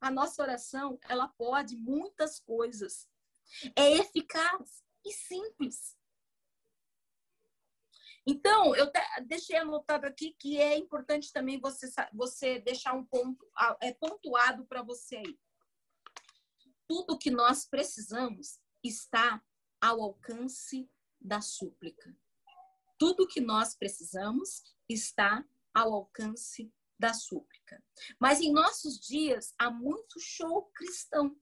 [0.00, 3.08] A nossa oração, ela pode muitas coisas.
[3.76, 5.96] É eficaz, e simples.
[8.24, 8.90] Então, eu
[9.26, 13.44] deixei anotado aqui que é importante também você, você deixar um ponto
[13.80, 15.38] é, pontuado para você aí.
[16.86, 19.42] Tudo que nós precisamos está
[19.80, 20.88] ao alcance
[21.22, 22.16] da súplica.
[22.98, 27.82] Tudo que nós precisamos está ao alcance da súplica.
[28.20, 31.36] Mas em nossos dias há muito show cristão.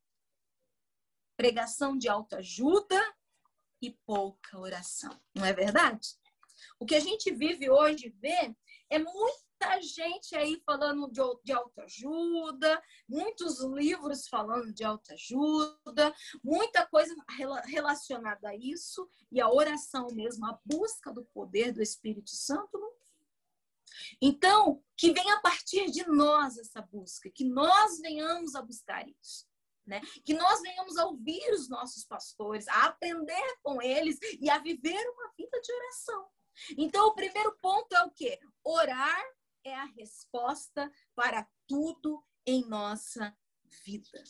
[1.37, 3.01] Pregação de autoajuda,
[3.81, 5.19] e pouca oração.
[5.35, 6.11] Não é verdade?
[6.79, 8.55] O que a gente vive hoje, vê,
[8.91, 9.50] é muita
[9.81, 17.15] gente aí falando de, de autoajuda, muitos livros falando de autoajuda, muita coisa
[17.67, 22.91] relacionada a isso, e a oração mesmo, a busca do poder do Espírito Santo não
[24.21, 29.49] então, que venha a partir de nós essa busca, que nós venhamos a buscar isso.
[29.87, 30.01] Né?
[30.25, 35.03] Que nós venhamos a ouvir os nossos pastores, a aprender com eles e a viver
[35.11, 36.27] uma vida de oração.
[36.77, 38.39] Então, o primeiro ponto é o quê?
[38.63, 39.25] Orar
[39.65, 43.37] é a resposta para tudo em nossa
[43.85, 44.23] vida.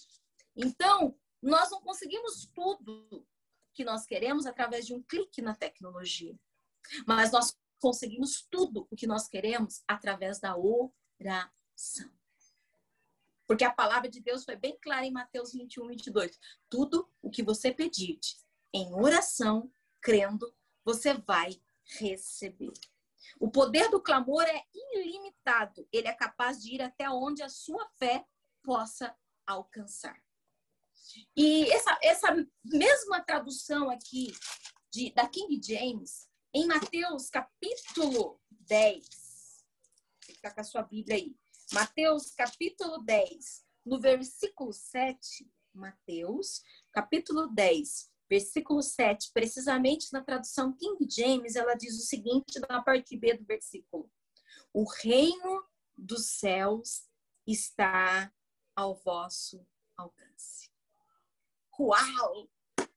[0.57, 3.27] Então, nós não conseguimos tudo
[3.73, 6.39] que nós queremos através de um clique na tecnologia,
[7.07, 12.13] mas nós conseguimos tudo o que nós queremos através da oração.
[13.47, 16.39] Porque a palavra de Deus foi bem clara em Mateus 21, 22.
[16.69, 18.21] Tudo o que você pedir
[18.73, 21.61] em oração, crendo, você vai
[21.99, 22.73] receber.
[23.39, 24.63] O poder do clamor é
[24.95, 25.87] ilimitado.
[25.93, 28.25] Ele é capaz de ir até onde a sua fé
[28.63, 29.15] possa
[29.47, 30.21] alcançar.
[31.37, 34.33] E essa, essa mesma tradução aqui
[34.91, 39.05] de, da King James, em Mateus capítulo 10,
[40.21, 41.37] fica com a sua Bíblia aí.
[41.73, 51.05] Mateus capítulo 10, no versículo 7, Mateus capítulo 10, versículo 7, precisamente na tradução King
[51.11, 54.09] James, ela diz o seguinte na parte B do versículo:
[54.73, 55.67] O reino
[55.99, 57.09] dos céus
[57.45, 58.33] está
[58.77, 59.67] ao vosso
[59.97, 60.71] alcance.
[61.79, 62.49] Uau!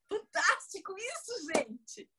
[0.07, 2.09] Fantástico isso, gente!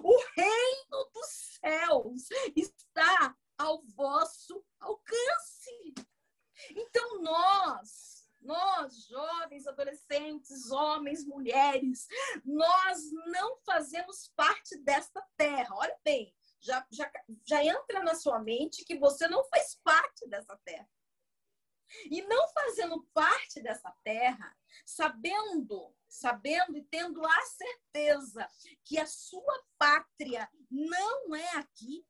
[0.00, 5.94] O reino dos céus está ao vosso alcance.
[6.70, 8.09] Então, nós,
[8.40, 12.06] nós, jovens, adolescentes, homens, mulheres,
[12.44, 15.74] nós não fazemos parte desta terra.
[15.76, 17.10] Olha bem, já já,
[17.46, 20.88] já entra na sua mente que você não faz parte dessa terra.
[22.04, 28.48] E não fazendo parte dessa terra, sabendo, sabendo e tendo a certeza
[28.84, 32.06] que a sua pátria não é aqui.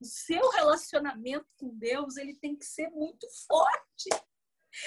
[0.00, 4.08] O seu relacionamento com Deus, ele tem que ser muito forte.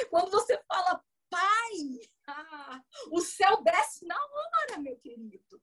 [0.09, 5.61] Quando você fala, Pai, ah, o céu desce na hora, meu querido.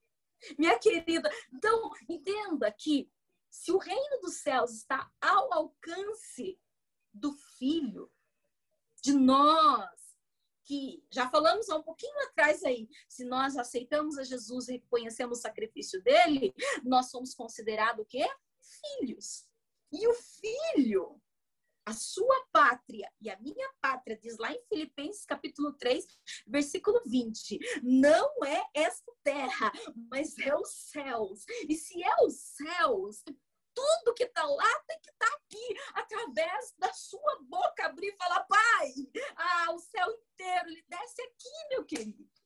[0.58, 1.30] Minha querida.
[1.52, 3.10] Então, entenda que
[3.50, 6.58] se o reino dos céus está ao alcance
[7.12, 8.10] do filho,
[9.02, 9.88] de nós,
[10.64, 15.38] que já falamos há um pouquinho atrás aí, se nós aceitamos a Jesus e reconhecemos
[15.38, 18.26] o sacrifício dele, nós somos considerados o quê?
[18.80, 19.46] Filhos.
[19.92, 21.20] E o filho,
[21.84, 26.06] a sua pátria e a minha pátria, diz lá em Filipenses capítulo 3,
[26.46, 29.72] versículo 20, não é esta terra,
[30.10, 31.44] mas é os céus.
[31.68, 33.24] E se é os céus,
[33.74, 38.16] tudo que está lá tem que estar tá aqui, através da sua boca abrir e
[38.16, 38.92] falar, Pai,
[39.36, 42.39] ah, o céu inteiro, ele desce aqui, meu querido.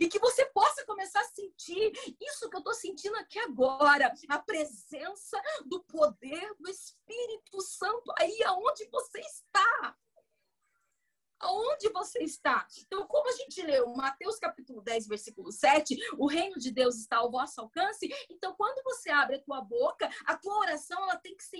[0.00, 4.38] E que você possa começar a sentir isso que eu estou sentindo aqui agora, a
[4.38, 9.96] presença do poder do Espírito Santo aí aonde você está
[11.42, 12.66] aonde você está.
[12.86, 17.18] Então, como a gente leu Mateus capítulo 10, versículo 7, o reino de Deus está
[17.18, 18.08] ao vosso alcance.
[18.30, 21.58] Então, quando você abre a tua boca, a tua oração ela tem que ser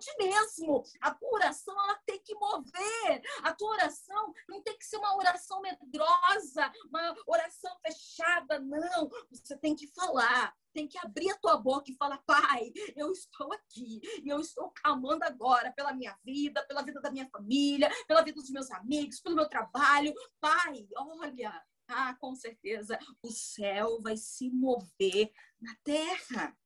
[0.00, 0.82] impactante mesmo.
[1.00, 3.22] A tua oração ela tem que mover.
[3.42, 9.08] A tua oração não tem que ser uma oração medrosa, uma oração fechada, não.
[9.30, 13.52] Você tem que falar tem que abrir a tua boca e falar: Pai, eu estou
[13.52, 18.22] aqui e eu estou clamando agora pela minha vida, pela vida da minha família, pela
[18.22, 20.14] vida dos meus amigos, pelo meu trabalho.
[20.40, 26.56] Pai, olha, ah, com certeza o céu vai se mover na terra.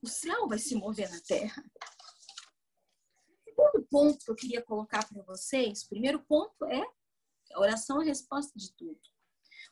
[0.00, 1.64] O céu vai se mover na terra.
[3.44, 6.82] Segundo ponto que eu queria colocar para vocês, primeiro ponto é
[7.52, 9.00] a oração é a resposta de tudo.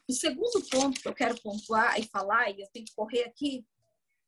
[0.09, 3.67] O segundo ponto que eu quero pontuar e falar, e eu tenho que correr aqui,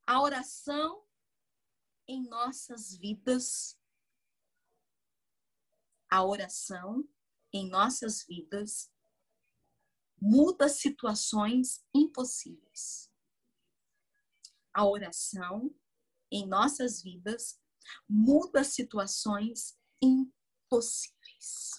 [0.07, 1.05] a oração
[2.07, 3.79] em nossas vidas.
[6.11, 7.09] A oração
[7.53, 8.91] em nossas vidas
[10.21, 13.11] muda situações impossíveis.
[14.73, 15.75] A oração
[16.31, 17.61] em nossas vidas
[18.09, 21.77] muda situações impossíveis.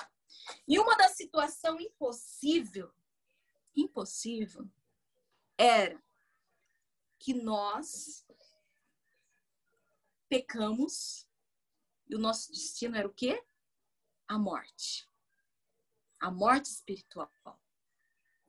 [0.67, 2.91] E uma da situação impossível
[3.75, 4.69] impossível
[5.57, 6.01] era
[7.19, 8.25] que nós
[10.27, 11.27] pecamos
[12.07, 13.43] e o nosso destino era o quê?
[14.27, 15.09] A morte.
[16.19, 17.31] A morte espiritual.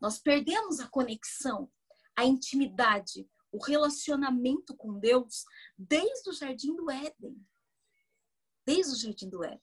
[0.00, 1.70] Nós perdemos a conexão,
[2.16, 5.44] a intimidade, o relacionamento com Deus
[5.76, 7.46] desde o jardim do Éden.
[8.66, 9.60] Desde o jardim do Éden.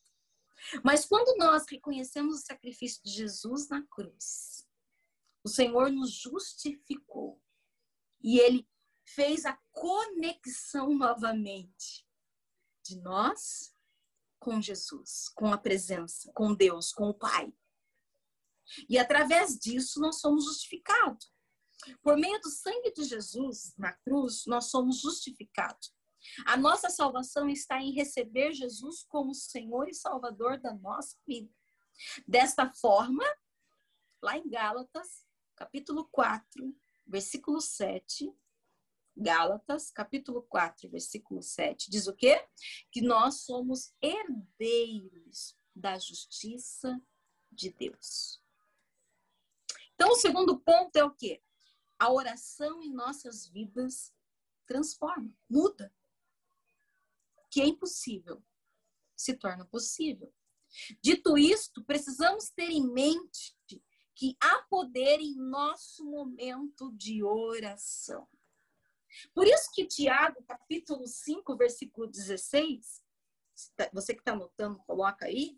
[0.84, 4.68] Mas quando nós reconhecemos o sacrifício de Jesus na cruz,
[5.44, 7.42] o Senhor nos justificou.
[8.22, 8.68] E ele
[9.06, 12.06] fez a conexão novamente
[12.84, 13.74] de nós
[14.40, 17.54] com Jesus, com a presença, com Deus, com o Pai.
[18.90, 21.32] E através disso nós somos justificados.
[22.02, 25.94] Por meio do sangue de Jesus na cruz, nós somos justificados.
[26.46, 31.52] A nossa salvação está em receber Jesus como Senhor e Salvador da nossa vida.
[32.28, 33.24] Desta forma,
[34.22, 38.32] lá em Gálatas, capítulo 4, versículo 7.
[39.16, 42.48] Gálatas, capítulo 4, versículo 7, diz o quê?
[42.92, 47.02] Que nós somos herdeiros da justiça
[47.52, 48.40] de Deus.
[49.96, 51.42] Então, o segundo ponto é o quê?
[52.00, 54.14] A oração em nossas vidas
[54.66, 55.94] transforma, muda.
[57.50, 58.44] Que é impossível
[59.18, 60.32] se torna possível.
[61.02, 63.58] Dito isto, precisamos ter em mente
[64.16, 68.28] que há poder em nosso momento de oração.
[69.34, 73.02] Por isso que Tiago, capítulo 5, versículo 16,
[73.76, 75.58] tá, você que está anotando, coloca aí.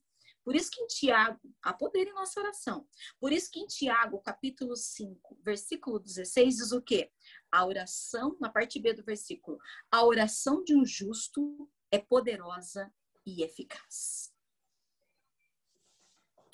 [0.50, 2.90] Por isso que em Tiago, há poder em nossa oração.
[3.20, 7.12] Por isso que em Tiago, capítulo 5, versículo 16, diz o quê?
[7.52, 9.60] A oração, na parte B do versículo,
[9.92, 12.92] a oração de um justo é poderosa
[13.24, 14.34] e eficaz.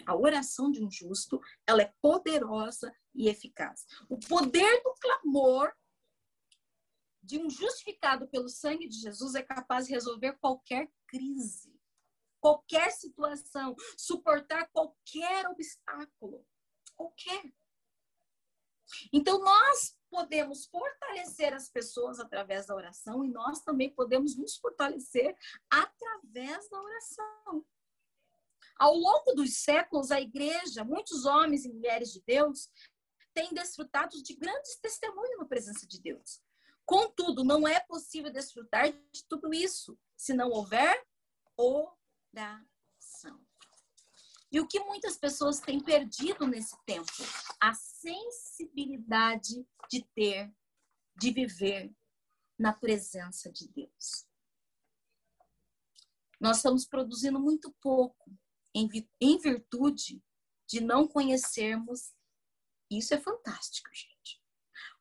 [0.06, 3.88] A oração de um justo, ela é poderosa e eficaz.
[4.10, 5.74] O poder do clamor
[7.24, 11.75] de um justificado pelo sangue de Jesus é capaz de resolver qualquer crise,
[12.46, 16.46] qualquer situação, suportar qualquer obstáculo,
[16.96, 17.52] qualquer.
[19.12, 25.36] Então, nós podemos fortalecer as pessoas através da oração e nós também podemos nos fortalecer
[25.72, 27.66] através da oração.
[28.78, 32.70] Ao longo dos séculos, a igreja, muitos homens e mulheres de Deus,
[33.34, 36.44] têm desfrutado de grandes testemunhos na presença de Deus.
[36.86, 41.04] Contudo, não é possível desfrutar de tudo isso se não houver
[41.58, 42.05] oração.
[44.52, 47.12] E o que muitas pessoas têm perdido nesse tempo?
[47.60, 50.54] A sensibilidade de ter,
[51.18, 51.94] de viver
[52.58, 54.26] na presença de Deus.
[56.40, 58.32] Nós estamos produzindo muito pouco
[58.74, 60.24] em, em virtude
[60.68, 62.14] de não conhecermos.
[62.90, 64.42] Isso é fantástico, gente.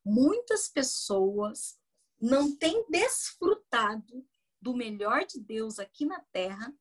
[0.05, 1.79] Muitas pessoas
[2.21, 4.27] não têm desfrutado
[4.61, 6.75] do melhor de Deus aqui na terra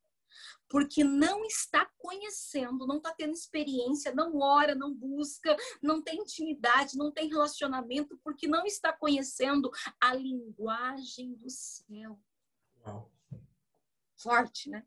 [0.67, 6.97] porque não está conhecendo, não está tendo experiência, não ora, não busca, não tem intimidade,
[6.97, 9.69] não tem relacionamento, porque não está conhecendo
[10.01, 12.19] a linguagem do céu.
[12.85, 13.11] Uau.
[14.15, 14.85] Forte, né?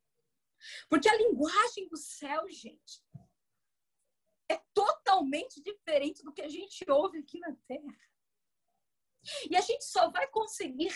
[0.89, 3.03] Porque a linguagem do céu, gente,
[4.49, 7.99] é totalmente diferente do que a gente ouve aqui na Terra.
[9.51, 10.91] E a gente só vai conseguir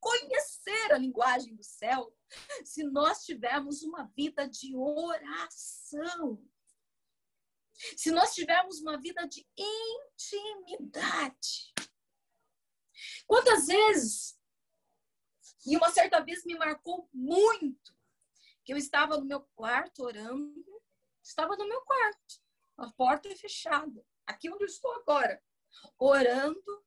[0.00, 2.12] conhecer a linguagem do céu
[2.64, 6.42] se nós tivermos uma vida de oração.
[7.96, 9.46] Se nós tivermos uma vida de
[10.16, 11.72] intimidade.
[13.26, 14.38] Quantas vezes,
[15.64, 17.96] e uma certa vez me marcou muito,
[18.64, 20.82] que eu estava no meu quarto orando,
[21.22, 22.42] estava no meu quarto,
[22.78, 25.42] a porta fechada, aqui onde eu estou agora,
[25.98, 26.84] orando,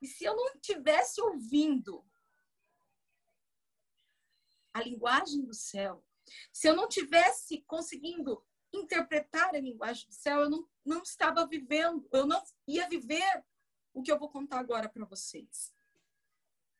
[0.00, 2.04] e se eu não tivesse ouvindo
[4.72, 6.04] a linguagem do céu,
[6.52, 12.06] se eu não tivesse conseguindo interpretar a linguagem do céu, eu não, não estava vivendo,
[12.12, 13.44] eu não ia viver
[13.94, 15.72] o que eu vou contar agora para vocês.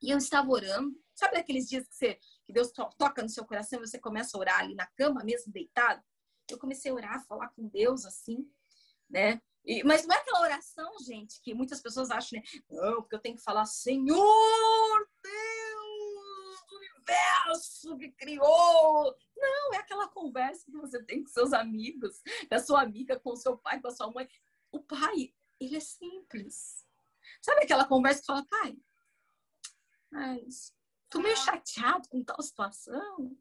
[0.01, 2.14] E eu estava orando, sabe aqueles dias que, você,
[2.45, 5.25] que Deus to, toca no seu coração e você começa a orar ali na cama,
[5.25, 6.03] mesmo deitado?
[6.49, 8.49] Eu comecei a orar, falar com Deus assim,
[9.11, 9.43] né?
[9.65, 12.45] E, mas não é aquela oração, gente, que muitas pessoas acham, né?
[12.71, 19.17] Não, porque eu tenho que falar, Senhor Deus do universo que criou.
[19.37, 23.31] Não, é aquela conversa que você tem com seus amigos, com a sua amiga, com
[23.31, 24.29] o seu pai, com a sua mãe.
[24.71, 26.87] O pai, ele é simples.
[27.43, 28.77] Sabe aquela conversa que fala, pai,
[30.11, 30.75] mas
[31.11, 33.37] tô meio chateado com tal situação.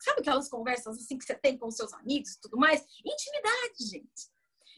[0.00, 2.84] Sabe aquelas conversas assim que você tem com seus amigos e tudo mais?
[3.04, 4.35] Intimidade, gente.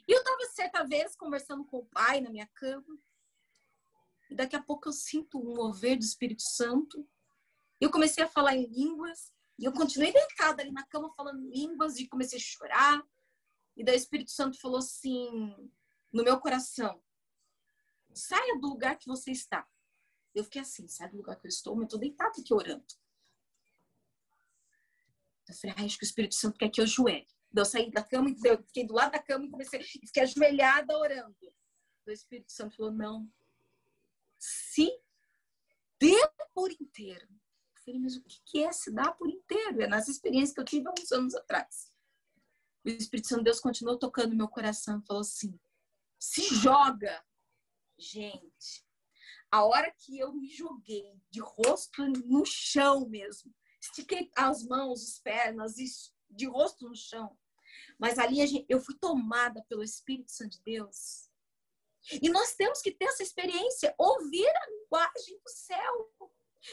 [0.09, 2.99] E eu estava certa vez conversando com o pai na minha cama.
[4.31, 7.07] E daqui a pouco eu sinto um mover do Espírito Santo.
[7.79, 9.31] Eu comecei a falar em línguas.
[9.59, 13.07] E eu continuei deitada ali na cama falando línguas e comecei a chorar.
[13.77, 15.71] E daí o Espírito Santo falou assim
[16.11, 17.03] no meu coração:
[18.15, 19.69] saia do lugar que você está.
[20.35, 22.85] Eu fiquei assim, sai do lugar que eu estou, mas eu estou deitada aqui orando.
[25.49, 27.27] Eu falei, ah, acho que o Espírito Santo quer que eu joelhe.
[27.55, 31.37] Eu saí da cama, eu fiquei do lado da cama e comecei, fiquei ajoelhada orando.
[32.07, 33.31] O Espírito Santo falou: não,
[34.39, 34.91] se
[35.99, 36.17] dê
[36.55, 37.27] por inteiro.
[37.27, 39.83] Eu falei, mas o que é se dar por inteiro?
[39.83, 41.93] É nas experiências que eu tive há uns anos atrás.
[42.85, 45.59] O Espírito Santo Deus continuou tocando meu coração e falou assim:
[46.19, 47.25] se joga.
[48.01, 48.87] Gente,
[49.51, 55.19] a hora que eu me joguei de rosto no chão mesmo, estiquei as mãos, as
[55.19, 55.79] pernas,
[56.31, 57.37] de rosto no chão.
[57.99, 61.29] Mas ali eu fui tomada pelo Espírito Santo de Deus.
[62.23, 66.13] E nós temos que ter essa experiência, ouvir a linguagem do céu.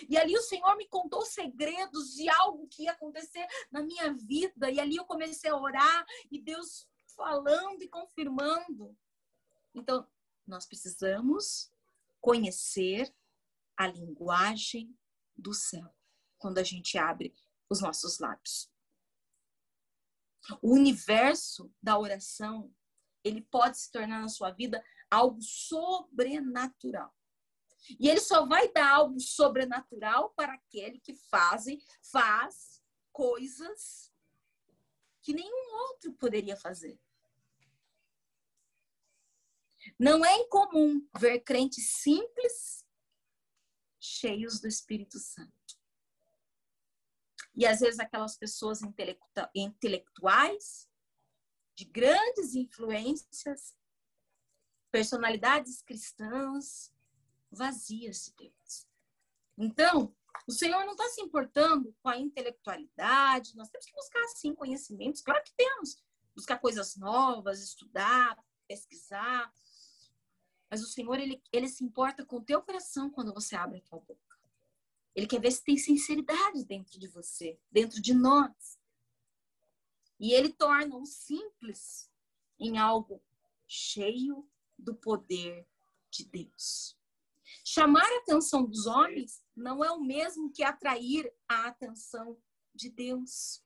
[0.10, 4.72] E ali o Senhor me contou segredos de algo que ia acontecer na minha vida.
[4.72, 8.96] E ali eu comecei a orar e Deus falando e confirmando.
[9.74, 10.08] Então,
[10.48, 11.72] nós precisamos
[12.22, 13.14] conhecer
[13.78, 14.98] a linguagem
[15.36, 15.94] do céu
[16.38, 17.34] quando a gente abre
[17.70, 18.72] os nossos lábios.
[20.62, 22.74] O universo da oração,
[23.24, 27.14] ele pode se tornar na sua vida algo sobrenatural.
[28.00, 31.80] E ele só vai dar algo sobrenatural para aquele que fazem,
[32.12, 32.82] faz
[33.12, 34.12] coisas
[35.22, 37.00] que nenhum outro poderia fazer.
[40.00, 42.86] Não é incomum ver crentes simples,
[44.00, 45.65] cheios do Espírito Santo.
[47.56, 48.82] E às vezes aquelas pessoas
[49.56, 50.90] intelectuais,
[51.76, 53.76] de grandes influências,
[54.92, 56.94] personalidades cristãs,
[57.52, 58.88] vazias de Deus.
[59.58, 60.16] Então,
[60.48, 65.22] o Senhor não está se importando com a intelectualidade, nós temos que buscar, sim, conhecimentos,
[65.22, 66.04] claro que temos.
[66.36, 68.38] Buscar coisas novas, estudar,
[68.68, 69.52] pesquisar.
[70.70, 73.82] Mas o Senhor, ele, ele se importa com o teu coração quando você abre a
[73.82, 74.35] tua boca.
[75.16, 78.78] Ele quer ver se tem sinceridade dentro de você, dentro de nós.
[80.20, 82.12] E ele torna o simples
[82.60, 83.24] em algo
[83.66, 84.48] cheio
[84.78, 85.66] do poder
[86.12, 86.98] de Deus.
[87.64, 92.38] Chamar a atenção dos homens não é o mesmo que atrair a atenção
[92.74, 93.64] de Deus.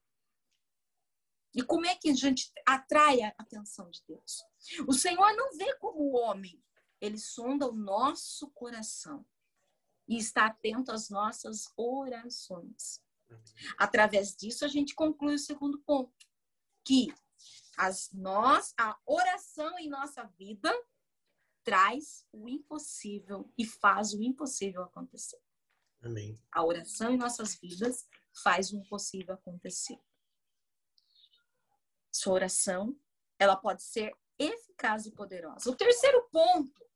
[1.55, 4.43] E como é que a gente atrai a atenção de Deus?
[4.87, 6.63] O Senhor não vê como o homem,
[7.01, 9.25] ele sonda o nosso coração
[10.09, 12.99] e está atento às nossas orações.
[13.77, 16.25] Através disso, a gente conclui o segundo ponto,
[16.83, 17.13] que
[17.77, 20.73] as nós, a oração em nossa vida
[21.63, 25.39] traz o impossível e faz o impossível acontecer.
[26.01, 26.41] Amém.
[26.51, 28.07] A oração em nossas vidas
[28.43, 29.99] faz o impossível acontecer.
[32.11, 32.99] Sua oração,
[33.37, 35.69] ela pode ser eficaz e poderosa.
[35.69, 36.89] O terceiro ponto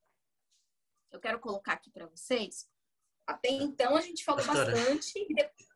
[1.12, 2.68] eu quero colocar aqui para vocês.
[3.26, 5.28] Até então a gente falou Pastora, bastante.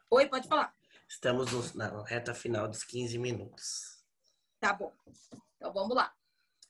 [0.09, 0.75] Oi, pode falar.
[1.07, 4.03] Estamos na reta final dos 15 minutos.
[4.59, 4.93] Tá bom.
[5.55, 6.13] Então vamos lá.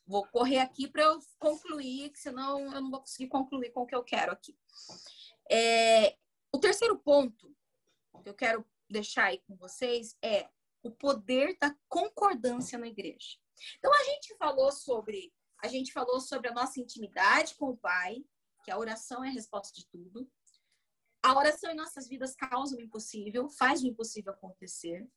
[0.06, 3.96] Vou correr aqui para eu concluir, senão eu não vou conseguir concluir com o que
[3.96, 4.58] eu quero aqui.
[5.50, 6.16] É,
[6.52, 7.54] o terceiro ponto
[8.24, 10.48] que eu quero deixar aí com vocês é
[10.84, 13.38] o poder da concordância na igreja.
[13.80, 18.24] Então a gente falou sobre a gente falou sobre a nossa intimidade com o Pai,
[18.64, 20.30] que a oração é a resposta de tudo.
[21.24, 25.08] A oração em nossas vidas causa o impossível, faz o impossível acontecer.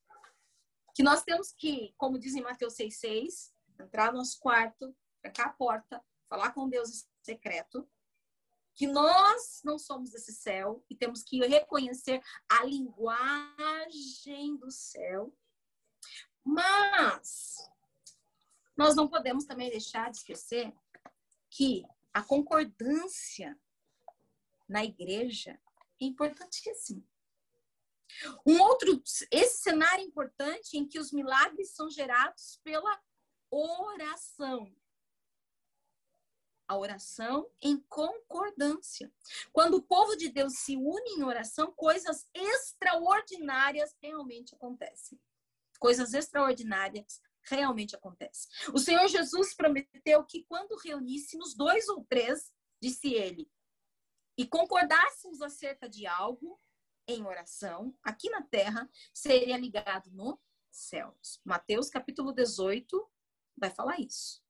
[0.95, 5.53] Que nós temos que, como diz em Mateus 6,6, entrar no nosso quarto, trancar a
[5.53, 7.89] porta, falar com Deus em secreto.
[8.75, 15.37] Que nós não somos desse céu e temos que reconhecer a linguagem do céu.
[16.43, 17.57] Mas
[18.77, 20.75] nós não podemos também deixar de esquecer
[21.51, 21.85] que
[22.15, 23.59] a concordância
[24.69, 25.61] na igreja
[26.01, 27.07] importantíssimo.
[28.47, 33.01] Um outro, esse cenário importante em que os milagres são gerados pela
[33.51, 34.75] oração.
[36.69, 39.13] A oração em concordância.
[39.53, 45.21] Quando o povo de Deus se une em oração, coisas extraordinárias realmente acontecem.
[45.79, 48.49] Coisas extraordinárias realmente acontece.
[48.73, 53.51] O Senhor Jesus prometeu que quando reuníssemos dois ou três, disse ele,
[54.37, 56.61] e concordássemos acerca de algo
[57.07, 61.41] em oração, aqui na terra, seria ligado no céus.
[61.45, 63.11] Mateus capítulo 18
[63.57, 64.43] vai falar isso.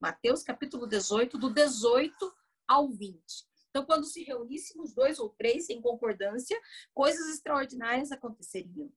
[0.00, 2.36] Mateus capítulo 18, do 18
[2.66, 3.22] ao 20.
[3.70, 6.58] Então, quando se reuníssemos dois ou três em concordância,
[6.94, 8.92] coisas extraordinárias aconteceriam.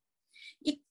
[0.64, 0.84] E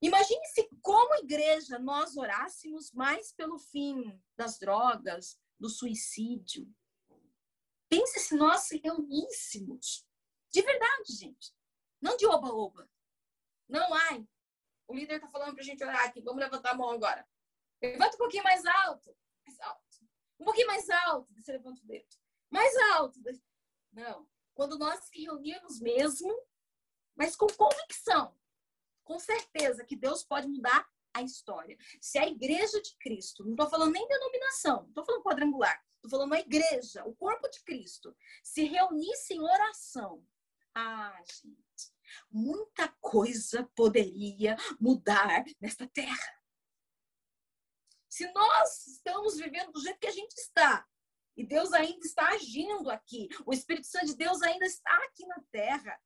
[0.00, 6.72] Imagine se, como igreja, nós orássemos mais pelo fim das drogas, do suicídio.
[7.88, 10.06] Pense se nós se reuníssemos.
[10.50, 11.54] De verdade, gente.
[12.00, 12.88] Não de oba-oba.
[13.68, 14.26] Não, ai,
[14.86, 16.22] o líder está falando para a gente orar aqui.
[16.22, 17.26] Vamos levantar a mão agora.
[17.82, 19.16] Levanta um pouquinho mais alto.
[19.46, 19.82] Mais alto.
[20.38, 21.34] Um pouquinho mais alto.
[21.34, 22.06] Você levanta o dedo.
[22.50, 23.20] Mais alto.
[23.92, 24.28] Não.
[24.54, 26.32] Quando nós se reunirmos mesmo,
[27.14, 28.38] mas com convicção
[29.08, 31.78] com certeza que Deus pode mudar a história.
[31.98, 36.10] Se a igreja de Cristo, não estou falando nem denominação, não estou falando quadrangular, estou
[36.10, 40.26] falando a igreja, o corpo de Cristo, se reunisse em oração,
[40.74, 41.92] ah, gente,
[42.30, 46.38] muita coisa poderia mudar nesta terra.
[48.08, 50.86] Se nós estamos vivendo do jeito que a gente está,
[51.36, 55.40] e Deus ainda está agindo aqui, o Espírito Santo de Deus ainda está aqui na
[55.52, 56.00] terra,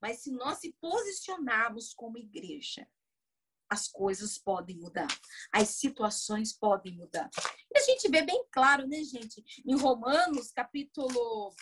[0.00, 2.88] mas se nós se posicionarmos como igreja,
[3.72, 5.08] as coisas podem mudar,
[5.50, 7.30] as situações podem mudar.
[7.74, 9.42] E a gente vê bem claro, né, gente?
[9.66, 11.54] Em Romanos, capítulo.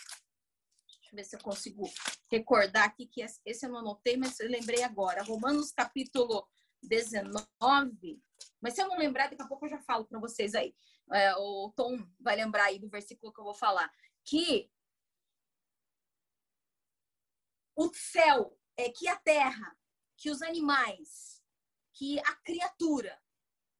[0.85, 1.89] Deixa eu ver se eu consigo
[2.29, 5.23] recordar aqui, que esse eu não anotei, mas eu lembrei agora.
[5.23, 6.45] Romanos, capítulo
[6.83, 8.21] 19.
[8.59, 10.75] Mas se eu não lembrar, daqui a pouco eu já falo para vocês aí.
[11.13, 13.89] É, o Tom vai lembrar aí do versículo que eu vou falar.
[14.25, 14.69] Que
[17.73, 19.77] o céu, é, que a terra,
[20.17, 21.40] que os animais,
[21.93, 23.17] que a criatura,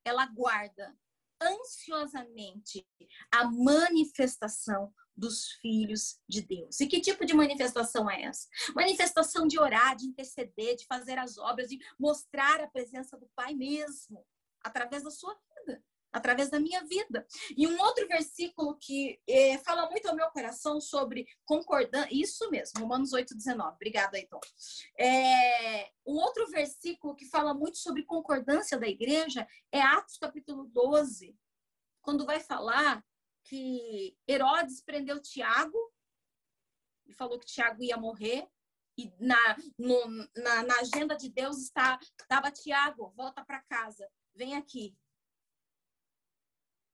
[0.06, 0.96] ela guarda
[1.42, 2.88] ansiosamente
[3.32, 6.80] a manifestação dos filhos de Deus.
[6.80, 8.48] E que tipo de manifestação é essa?
[8.76, 13.54] Manifestação de orar, de interceder, de fazer as obras, de mostrar a presença do Pai
[13.54, 14.26] mesmo,
[14.64, 17.26] através da sua vida através da minha vida.
[17.56, 22.82] E um outro versículo que é, fala muito ao meu coração sobre concordância, isso mesmo,
[22.82, 23.76] Romanos 8, 19.
[23.76, 24.40] Obrigada, Aiton.
[25.00, 31.36] É, um outro versículo que fala muito sobre concordância da igreja é Atos capítulo 12.
[32.02, 33.04] quando vai falar
[33.44, 35.78] que Herodes prendeu Tiago
[37.06, 38.48] e falou que Tiago ia morrer.
[38.98, 44.56] E na, no, na, na agenda de Deus está, estava Tiago, volta para casa, vem
[44.56, 44.96] aqui.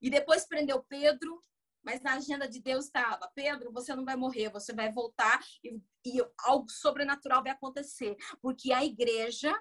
[0.02, 1.42] E depois prendeu Pedro,
[1.84, 5.82] mas na agenda de Deus estava: Pedro, você não vai morrer, você vai voltar e,
[6.06, 8.16] e algo sobrenatural vai acontecer.
[8.42, 9.54] Porque a igreja,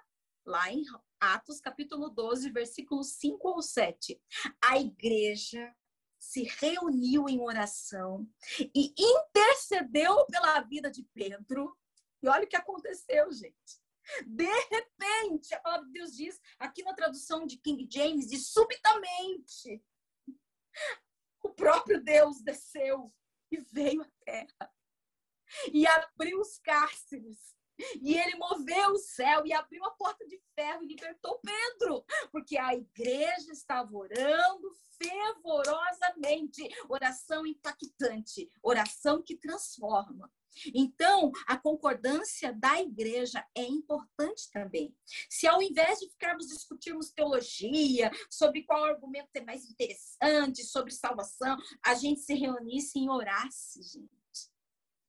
[0.45, 0.83] lá em
[1.21, 4.21] Atos capítulo 12, versículos 5 ou 7,
[4.63, 5.75] a igreja
[6.19, 8.29] se reuniu em oração
[8.75, 11.77] e intercedeu pela vida de Pedro.
[12.23, 13.81] E olha o que aconteceu, gente.
[14.27, 19.83] De repente, a palavra de Deus diz, aqui na tradução de King James, de subitamente,
[21.43, 23.13] o próprio Deus desceu
[23.51, 24.73] e veio à terra
[25.73, 27.57] e abriu os cárceres
[28.01, 32.57] e ele moveu o céu e abriu a porta de ferro e libertou Pedro, porque
[32.57, 36.67] a igreja estava orando fervorosamente.
[36.89, 40.33] Oração impactante, oração que transforma.
[40.75, 44.95] Então, a concordância da igreja é importante também.
[45.29, 51.57] Se ao invés de ficarmos discutirmos teologia, sobre qual argumento é mais interessante, sobre salvação,
[51.85, 54.17] a gente se reunisse e orasse, gente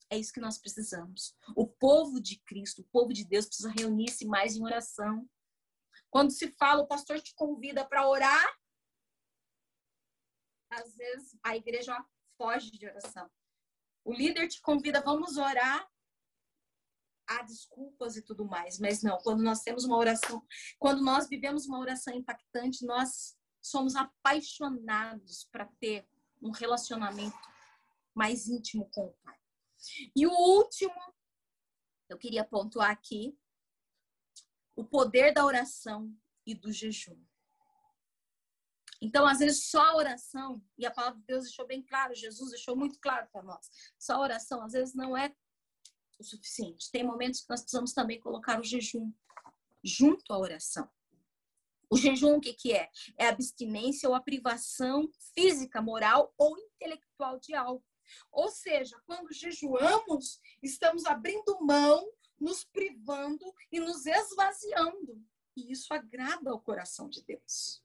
[0.10, 1.36] é isso que nós precisamos.
[1.56, 5.30] O povo de Cristo, o povo de Deus precisa reunir-se mais em oração.
[6.10, 8.58] Quando se fala, o pastor te convida para orar,
[10.70, 11.94] às vezes a igreja
[12.38, 13.30] foge de oração.
[14.08, 15.86] O líder te convida, vamos orar.
[17.28, 20.42] Há desculpas e tudo mais, mas não, quando nós temos uma oração,
[20.80, 26.08] quando nós vivemos uma oração impactante, nós somos apaixonados para ter
[26.42, 27.36] um relacionamento
[28.16, 29.38] mais íntimo com o Pai.
[30.16, 31.14] E o último,
[32.08, 33.38] eu queria pontuar aqui,
[34.74, 37.22] o poder da oração e do jejum.
[39.02, 42.52] Então, às vezes, só a oração, e a palavra de Deus deixou bem claro, Jesus
[42.52, 45.34] deixou muito claro para nós, só a oração, às vezes, não é
[46.20, 46.92] o suficiente.
[46.92, 49.12] Tem momentos que nós precisamos também colocar o jejum
[49.84, 50.90] junto à oração.
[51.90, 52.90] O jejum, o que, que é?
[53.18, 57.84] É a abstinência ou a privação física, moral ou intelectual de algo.
[58.32, 62.06] Ou seja, quando jejuamos, estamos abrindo mão,
[62.40, 65.24] nos privando e nos esvaziando.
[65.56, 67.82] E isso agrada ao coração de Deus.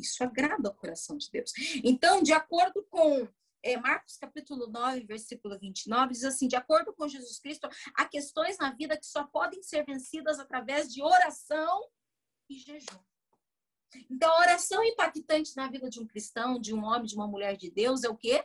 [0.00, 1.52] Isso agrada ao coração de Deus.
[1.84, 3.28] Então, de acordo com
[3.62, 8.58] é, Marcos capítulo 9, versículo 29, diz assim: de acordo com Jesus Cristo, há questões
[8.58, 11.88] na vida que só podem ser vencidas através de oração
[12.48, 12.98] e jejum.
[14.08, 17.56] Então, a oração impactante na vida de um cristão, de um homem, de uma mulher
[17.56, 18.44] de Deus, é o quê?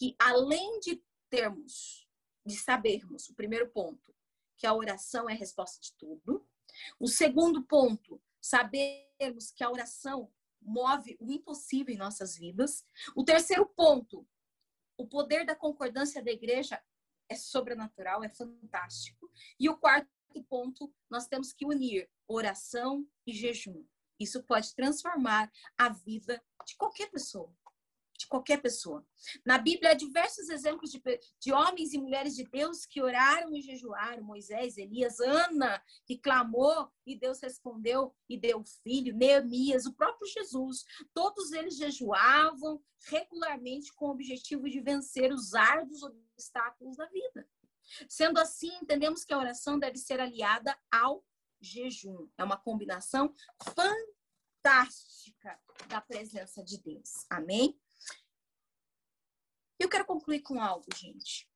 [0.00, 2.08] que além de termos,
[2.46, 4.14] de sabermos, o primeiro ponto,
[4.56, 6.48] que a oração é a resposta de tudo.
[6.98, 12.84] O segundo ponto, sabermos que a oração move o impossível em nossas vidas.
[13.16, 14.26] O terceiro ponto,
[14.96, 16.82] o poder da concordância da igreja
[17.28, 19.30] é sobrenatural, é fantástico.
[19.58, 20.10] E o quarto
[20.48, 23.84] ponto, nós temos que unir oração e jejum.
[24.18, 27.54] Isso pode transformar a vida de qualquer pessoa
[28.20, 29.04] de qualquer pessoa.
[29.44, 31.02] Na Bíblia há diversos exemplos de,
[31.40, 34.22] de homens e mulheres de Deus que oraram e jejuaram.
[34.22, 39.16] Moisés, Elias, Ana, que clamou e Deus respondeu e deu filho.
[39.16, 40.84] Neemias, o próprio Jesus.
[41.14, 47.48] Todos eles jejuavam regularmente com o objetivo de vencer os árduos obstáculos da vida.
[48.06, 51.24] Sendo assim, entendemos que a oração deve ser aliada ao
[51.58, 52.28] jejum.
[52.36, 55.58] É uma combinação fantástica
[55.88, 57.24] da presença de Deus.
[57.30, 57.80] Amém?
[59.80, 61.50] E eu quero concluir com algo, gente.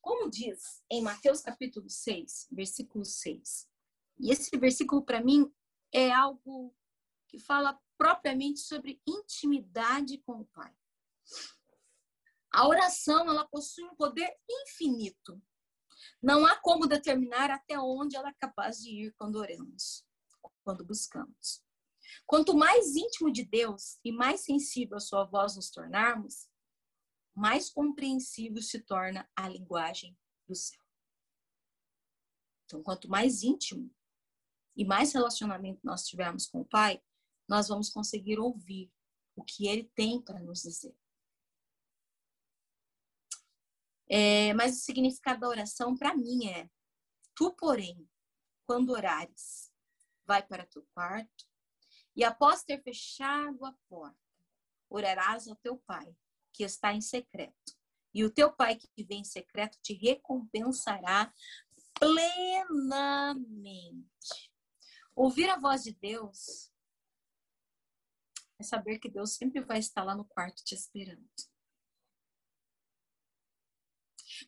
[0.00, 3.70] Como diz em Mateus capítulo 6, versículo 6.
[4.18, 5.48] E esse versículo, para mim,
[5.92, 6.74] é algo
[7.28, 10.74] que fala propriamente sobre intimidade com o Pai.
[12.50, 15.40] A oração, ela possui um poder infinito.
[16.20, 20.04] Não há como determinar até onde ela é capaz de ir quando oramos,
[20.64, 21.62] quando buscamos.
[22.26, 26.48] Quanto mais íntimo de Deus e mais sensível a sua voz nos tornarmos,
[27.34, 30.80] mais compreensível se torna a linguagem do céu.
[32.64, 33.94] Então, quanto mais íntimo
[34.76, 37.02] e mais relacionamento nós tivermos com o Pai,
[37.48, 38.90] nós vamos conseguir ouvir
[39.36, 40.96] o que Ele tem para nos dizer.
[44.08, 46.68] É, mas o significado da oração para mim é:
[47.34, 48.08] tu, porém,
[48.66, 49.72] quando orares,
[50.26, 51.46] vai para teu quarto,
[52.14, 54.16] e após ter fechado a porta,
[54.88, 56.14] orarás ao teu pai,
[56.52, 57.76] que está em secreto.
[58.14, 61.32] E o teu pai que vem em secreto te recompensará
[61.98, 63.32] plenamente.
[65.14, 66.70] Ouvir a voz de Deus
[68.58, 71.26] é saber que Deus sempre vai estar lá no quarto te esperando.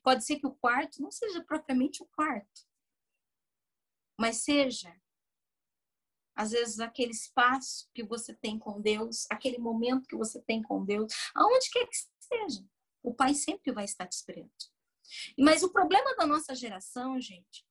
[0.03, 2.67] Pode ser que o quarto não seja propriamente o quarto,
[4.17, 4.95] mas seja,
[6.35, 10.83] às vezes, aquele espaço que você tem com Deus, aquele momento que você tem com
[10.83, 12.65] Deus, aonde quer que seja,
[13.01, 14.23] o Pai sempre vai estar te.
[15.37, 17.65] Mas o problema da nossa geração, gente,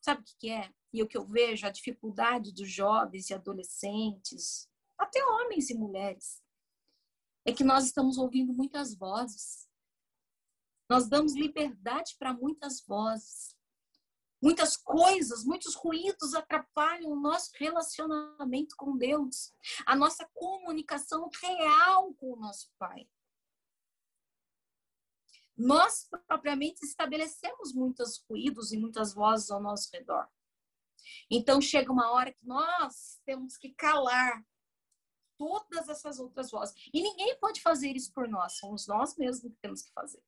[0.00, 0.72] sabe o que é?
[0.92, 6.42] E o que eu vejo, a dificuldade dos jovens e adolescentes, até homens e mulheres,
[7.44, 9.68] é que nós estamos ouvindo muitas vozes.
[10.88, 13.56] Nós damos liberdade para muitas vozes.
[14.40, 19.52] Muitas coisas, muitos ruídos atrapalham o nosso relacionamento com Deus,
[19.84, 23.08] a nossa comunicação real com o nosso Pai.
[25.56, 30.28] Nós propriamente estabelecemos muitos ruídos e muitas vozes ao nosso redor.
[31.28, 34.44] Então chega uma hora que nós temos que calar
[35.36, 36.74] todas essas outras vozes.
[36.92, 40.22] E ninguém pode fazer isso por nós, somos nós mesmos que temos que fazer.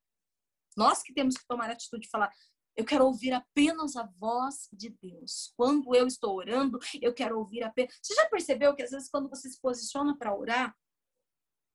[0.76, 2.32] Nós que temos que tomar a atitude de falar:
[2.76, 5.52] eu quero ouvir apenas a voz de Deus.
[5.56, 7.94] Quando eu estou orando, eu quero ouvir apenas.
[8.02, 10.76] Você já percebeu que às vezes quando você se posiciona para orar,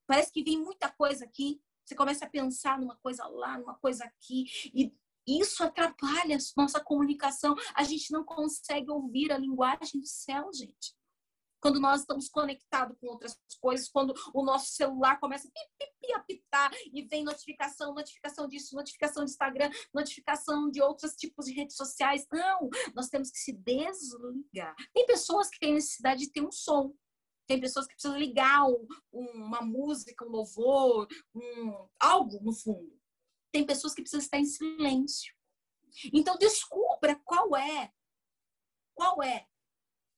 [0.08, 4.04] parece que vem muita coisa aqui, você começa a pensar numa coisa lá, numa coisa
[4.04, 4.92] aqui, e
[5.28, 7.56] isso atrapalha a nossa comunicação.
[7.76, 10.96] A gente não consegue ouvir a linguagem do céu, gente
[11.60, 17.02] quando nós estamos conectados com outras coisas, quando o nosso celular começa a apitar e
[17.04, 22.26] vem notificação, notificação disso, notificação de Instagram, notificação de outros tipos de redes sociais.
[22.32, 24.76] Não, nós temos que se desligar.
[24.94, 26.94] Tem pessoas que têm necessidade de ter um som.
[27.48, 33.00] Tem pessoas que precisam ligar um, uma música, um louvor, um, algo no fundo.
[33.52, 35.34] Tem pessoas que precisam estar em silêncio.
[36.14, 37.92] Então descubra qual é,
[38.94, 39.48] qual é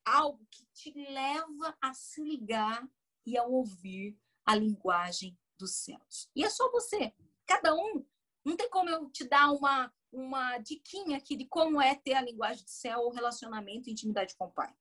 [0.08, 2.88] algo que te leva a se ligar
[3.26, 6.30] e a ouvir a linguagem dos céus.
[6.36, 7.14] E é só você.
[7.45, 8.05] Cada um.
[8.45, 12.22] Não tem como eu te dar uma, uma diquinha aqui de como é ter a
[12.22, 14.74] linguagem do céu, o relacionamento e intimidade com o Pai.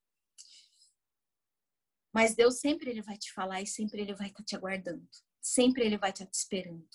[2.12, 5.06] Mas Deus sempre ele vai te falar e sempre ele vai estar te aguardando.
[5.40, 6.88] Sempre ele vai estar te esperando.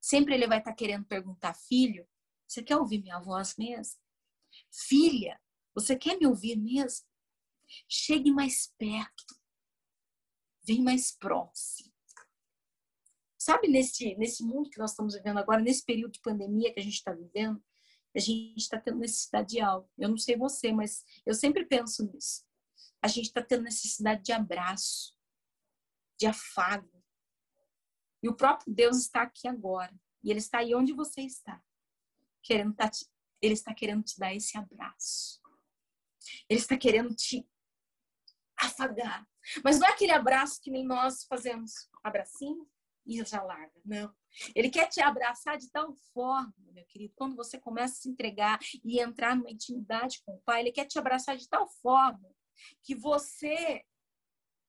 [0.00, 2.06] Sempre ele vai estar querendo perguntar, filho,
[2.46, 4.00] você quer ouvir minha voz mesmo?
[4.70, 5.40] Filha,
[5.78, 7.06] você quer me ouvir mesmo?
[7.88, 9.38] Chegue mais perto.
[10.66, 11.92] Vem mais próximo.
[13.38, 16.82] Sabe, nesse, nesse mundo que nós estamos vivendo agora, nesse período de pandemia que a
[16.82, 17.62] gente está vivendo,
[18.14, 19.88] a gente está tendo necessidade de algo.
[19.96, 22.44] Eu não sei você, mas eu sempre penso nisso.
[23.00, 25.14] A gente está tendo necessidade de abraço,
[26.18, 27.04] de afago.
[28.20, 29.94] E o próprio Deus está aqui agora.
[30.24, 31.62] E Ele está aí onde você está.
[32.42, 32.90] Querendo tá
[33.40, 35.40] ele está querendo te dar esse abraço.
[36.48, 37.48] Ele está querendo te
[38.58, 39.26] afagar.
[39.64, 41.88] Mas não é aquele abraço que nem nós fazemos.
[42.02, 42.68] Abracinho
[43.06, 43.72] e já larga.
[43.84, 44.14] Não.
[44.54, 48.58] Ele quer te abraçar de tal forma, meu querido, quando você começa a se entregar
[48.84, 52.30] e entrar numa intimidade com o Pai, ele quer te abraçar de tal forma
[52.82, 53.84] que você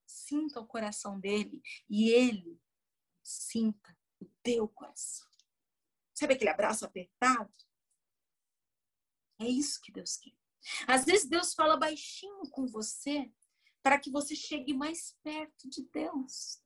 [0.08, 2.60] sinta o coração dele e ele
[3.24, 5.28] sinta o teu coração.
[6.14, 7.54] Sabe aquele abraço apertado?
[9.40, 10.34] É isso que Deus quer.
[10.88, 13.32] Às vezes Deus fala baixinho com você
[13.82, 16.62] para que você chegue mais perto de Deus.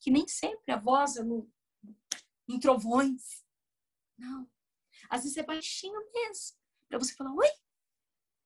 [0.00, 1.50] Que nem sempre a voz é no,
[2.48, 3.44] em trovões.
[4.18, 4.50] Não.
[5.10, 6.56] Às vezes é baixinho mesmo.
[6.88, 7.48] Para você falar, oi,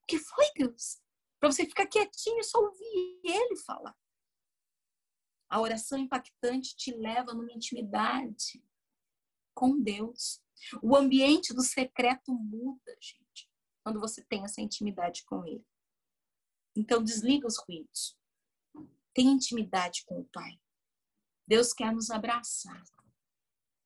[0.03, 1.01] o que foi, Deus?
[1.39, 3.97] Para você ficar quietinho e só ouvir Ele falar.
[5.49, 8.63] A oração impactante te leva numa intimidade
[9.55, 10.43] com Deus.
[10.83, 13.28] O ambiente do secreto muda, gente
[13.89, 15.67] quando você tem essa intimidade com Ele.
[16.77, 18.15] Então, desliga os ruídos.
[19.15, 20.61] Tem intimidade com o Pai.
[21.47, 22.85] Deus quer nos abraçar.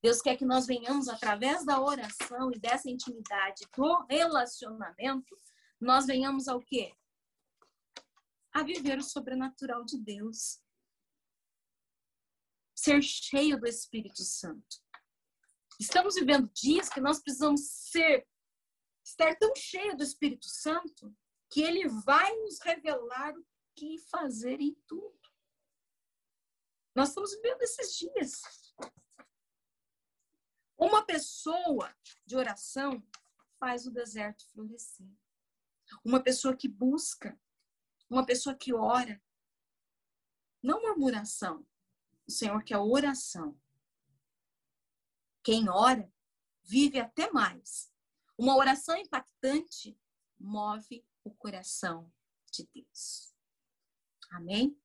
[0.02, 5.40] Deus quer que nós venhamos, através da oração e dessa intimidade, do relacionamento,
[5.80, 6.92] nós venhamos ao quê?
[8.52, 10.60] A viver o sobrenatural de Deus.
[12.74, 14.82] Ser cheio do Espírito Santo.
[15.78, 18.26] Estamos vivendo dias que nós precisamos ser
[19.02, 21.14] estar tão cheio do Espírito Santo
[21.50, 25.20] que ele vai nos revelar o que fazer em tudo.
[26.94, 28.42] Nós estamos vivendo esses dias.
[30.78, 31.94] Uma pessoa
[32.24, 33.06] de oração
[33.58, 35.08] faz o deserto florescer.
[36.04, 37.38] Uma pessoa que busca,
[38.08, 39.22] uma pessoa que ora.
[40.62, 41.66] Não murmuração.
[42.26, 43.60] O Senhor quer oração.
[45.42, 46.12] Quem ora
[46.62, 47.91] vive até mais
[48.38, 49.96] uma oração impactante
[50.38, 52.10] move o coração
[52.52, 53.32] de Deus.
[54.32, 54.76] Amém?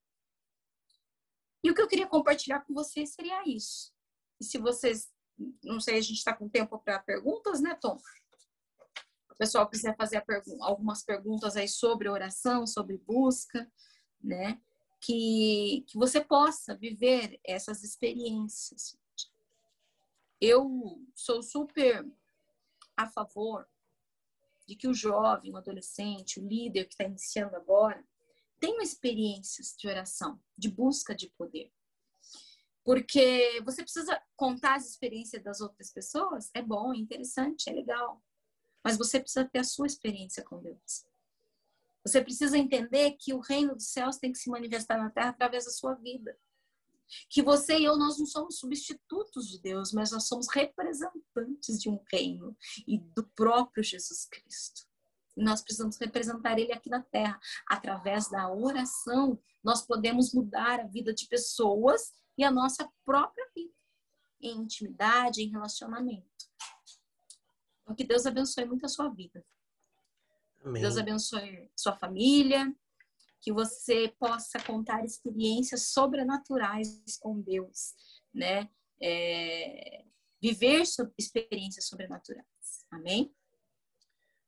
[1.63, 3.91] E o que eu queria compartilhar com vocês seria isso.
[4.39, 5.11] E se vocês,
[5.63, 7.99] não sei, a gente está com tempo para perguntas, né, Tom?
[9.31, 13.69] O pessoal quiser fazer pergu algumas perguntas aí sobre oração, sobre busca,
[14.21, 14.61] né?
[15.01, 18.97] Que, que você possa viver essas experiências.
[20.39, 22.05] Eu sou super
[22.97, 23.69] a favor
[24.67, 28.03] de que o jovem, o adolescente, o líder que está iniciando agora,
[28.59, 31.71] tenha experiências de oração, de busca de poder.
[32.83, 38.21] Porque você precisa contar as experiências das outras pessoas, é bom, é interessante, é legal.
[38.83, 41.05] Mas você precisa ter a sua experiência com Deus.
[42.05, 45.65] Você precisa entender que o reino dos céus tem que se manifestar na terra através
[45.65, 46.37] da sua vida.
[47.29, 51.89] Que você e eu, nós não somos substitutos de Deus, mas nós somos representantes de
[51.89, 52.55] um reino
[52.87, 54.87] e do próprio Jesus Cristo.
[55.35, 57.39] E nós precisamos representar Ele aqui na terra.
[57.67, 63.73] Através da oração, nós podemos mudar a vida de pessoas e a nossa própria vida,
[64.41, 66.27] em intimidade, em relacionamento.
[67.81, 69.43] Então, que Deus abençoe muito a sua vida.
[70.63, 70.81] Amém.
[70.81, 72.75] Deus abençoe sua família,
[73.47, 77.93] que você possa contar experiências sobrenaturais com Deus,
[78.33, 78.69] né?
[79.01, 80.03] É,
[80.41, 80.83] viver
[81.17, 82.45] experiências sobrenaturais.
[82.91, 83.33] Amém?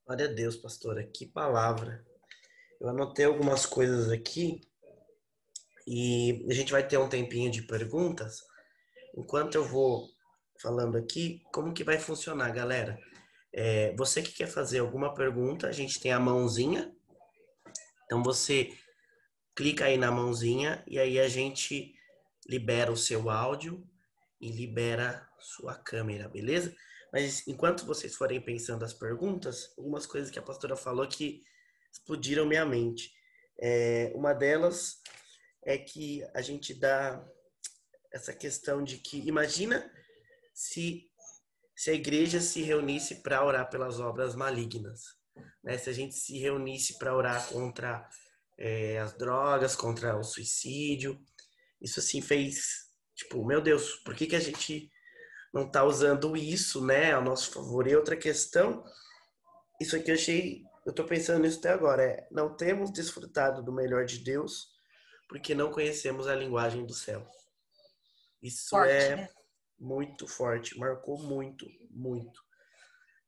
[0.05, 1.09] Glória a Deus, pastora.
[1.13, 2.05] Que palavra.
[2.81, 4.59] Eu anotei algumas coisas aqui
[5.87, 8.41] e a gente vai ter um tempinho de perguntas.
[9.15, 10.09] Enquanto eu vou
[10.61, 12.99] falando aqui, como que vai funcionar, galera?
[13.53, 16.93] É, você que quer fazer alguma pergunta, a gente tem a mãozinha.
[18.03, 18.77] Então você
[19.59, 21.93] clica aí na mãozinha e aí a gente
[22.47, 23.85] libera o seu áudio
[24.39, 26.73] e libera sua câmera, beleza?
[27.11, 31.43] Mas enquanto vocês forem pensando as perguntas, algumas coisas que a pastora falou que
[31.91, 33.13] explodiram minha mente.
[33.59, 35.01] É, uma delas
[35.65, 37.21] é que a gente dá
[38.13, 39.91] essa questão de que imagina
[40.53, 41.05] se
[41.75, 45.17] se a igreja se reunisse para orar pelas obras malignas,
[45.61, 45.77] né?
[45.77, 48.09] Se a gente se reunisse para orar contra
[48.59, 51.17] é, as drogas, contra o suicídio.
[51.81, 54.91] Isso assim fez, tipo, meu Deus, por que, que a gente
[55.53, 57.87] não está usando isso, né, ao nosso favor?
[57.87, 58.83] E outra questão,
[59.79, 63.71] isso aqui eu achei, eu estou pensando nisso até agora, é não temos desfrutado do
[63.71, 64.77] melhor de Deus
[65.29, 67.25] porque não conhecemos a linguagem do céu.
[68.41, 69.29] Isso forte, é né?
[69.79, 72.43] muito forte, marcou muito, muito.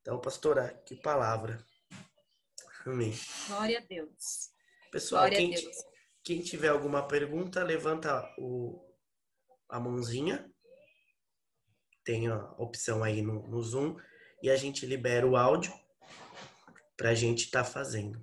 [0.01, 1.63] Então, pastora, que palavra.
[2.85, 3.13] Amém.
[3.47, 4.50] Glória a Deus.
[4.91, 5.55] Pessoal, quem,
[6.21, 8.83] quem, tiver alguma pergunta, levanta o,
[9.69, 10.51] a mãozinha.
[12.03, 13.95] Tem a opção aí no, no Zoom.
[14.43, 15.73] E a gente libera o áudio
[16.97, 18.21] para a gente estar tá fazendo.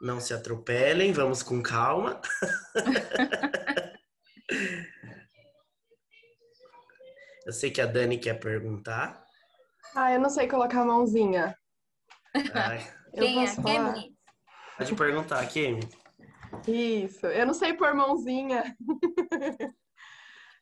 [0.00, 2.18] Não se atropelem, vamos com calma.
[7.44, 9.22] eu sei que a Dani quer perguntar.
[9.94, 11.54] Ah, eu não sei colocar a mãozinha.
[12.54, 12.78] Ai.
[13.12, 13.54] Quem é?
[13.54, 14.16] Quem,
[14.80, 15.80] Pode perguntar, Kimi.
[16.66, 18.74] Isso, eu não sei por mãozinha.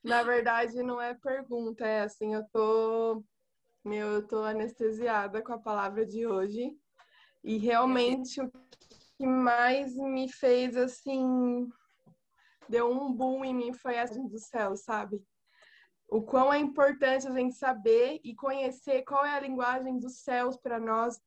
[0.03, 3.23] Na verdade, não é pergunta, é assim, eu tô,
[3.85, 6.77] meu, eu tô anestesiada com a palavra de hoje.
[7.45, 8.51] E realmente o
[9.17, 11.69] que mais me fez assim,
[12.69, 15.23] deu um boom em mim foi a do céu, sabe?
[16.09, 20.57] O quão é importante a gente saber e conhecer qual é a linguagem dos céus
[20.57, 21.21] para nós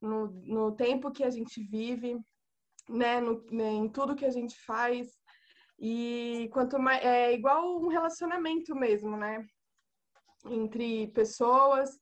[0.00, 2.16] no, no tempo que a gente vive,
[2.88, 5.08] né, no, né, em tudo que a gente faz.
[5.78, 9.44] E quanto mais é igual um relacionamento mesmo, né?
[10.46, 11.98] Entre pessoas,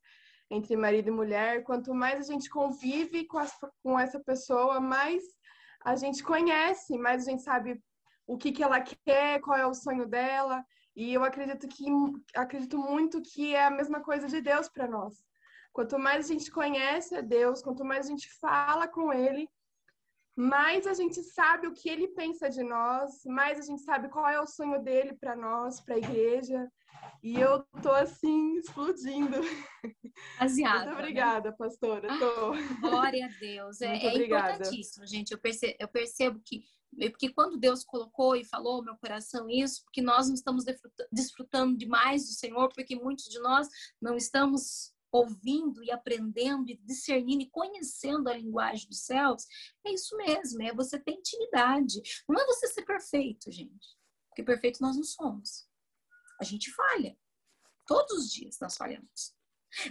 [0.50, 5.22] entre marido e mulher, quanto mais a gente convive com, as, com essa pessoa, mais
[5.84, 7.82] a gente conhece, mais a gente sabe
[8.26, 10.64] o que, que ela quer, qual é o sonho dela.
[10.96, 11.84] E eu acredito que
[12.34, 15.14] acredito muito que é a mesma coisa de Deus para nós.
[15.72, 19.48] Quanto mais a gente conhece a Deus, quanto mais a gente fala com Ele,
[20.36, 24.28] mais a gente sabe o que ele pensa de nós, mais a gente sabe qual
[24.28, 26.68] é o sonho dele para nós, para a igreja.
[27.22, 29.36] E eu tô assim explodindo.
[30.38, 31.56] Asiada, Muito obrigada, né?
[31.58, 32.08] pastora.
[32.18, 32.52] Tô...
[32.80, 33.80] Glória a Deus.
[33.80, 35.32] É, é importantíssimo, gente.
[35.32, 36.62] Eu percebo, eu percebo que
[37.10, 40.64] porque quando Deus colocou e falou meu coração isso, porque nós não estamos
[41.10, 43.68] desfrutando demais do Senhor, porque muitos de nós
[44.00, 49.46] não estamos ouvindo e aprendendo e discernindo e conhecendo a linguagem dos céus,
[49.86, 52.02] é isso mesmo, é você ter intimidade.
[52.28, 53.96] Não é você ser perfeito, gente.
[54.28, 55.68] Porque perfeito nós não somos.
[56.40, 57.16] A gente falha.
[57.86, 59.34] Todos os dias nós falhamos.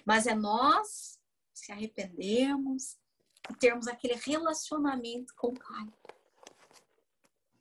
[0.05, 1.17] Mas é nós
[1.53, 2.97] se arrependermos
[3.49, 5.93] e termos aquele relacionamento com o Pai.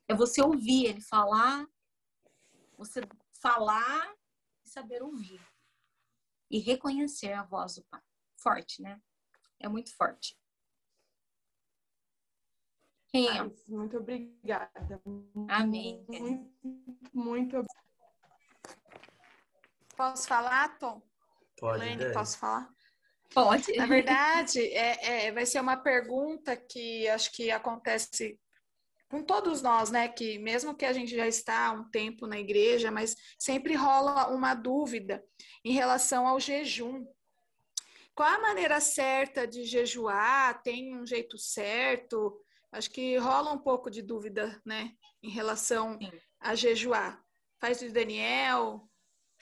[0.08, 1.66] É você ouvir ele falar
[2.76, 3.00] você
[3.40, 4.12] falar
[4.64, 5.40] e saber ouvir.
[6.52, 8.00] E reconhecer a voz do Pai.
[8.36, 9.00] Forte, né?
[9.58, 10.36] É muito forte.
[13.08, 13.50] Quem é?
[13.68, 15.02] Muito obrigada.
[15.48, 16.04] Amém.
[16.08, 16.52] Muito,
[17.12, 17.66] muito
[19.96, 21.02] Posso falar, Tom?
[21.58, 21.78] Pode.
[21.78, 22.68] Lene, posso falar?
[23.32, 23.76] Pode.
[23.76, 28.38] Na verdade, é, é, vai ser uma pergunta que acho que acontece
[29.12, 30.08] com todos nós, né?
[30.08, 34.28] Que mesmo que a gente já está há um tempo na igreja, mas sempre rola
[34.28, 35.22] uma dúvida
[35.62, 37.04] em relação ao jejum.
[38.14, 40.62] Qual a maneira certa de jejuar?
[40.62, 42.42] Tem um jeito certo?
[42.72, 44.92] Acho que rola um pouco de dúvida, né?
[45.22, 46.10] Em relação Sim.
[46.40, 47.22] a jejuar.
[47.60, 48.88] Faz de Daniel,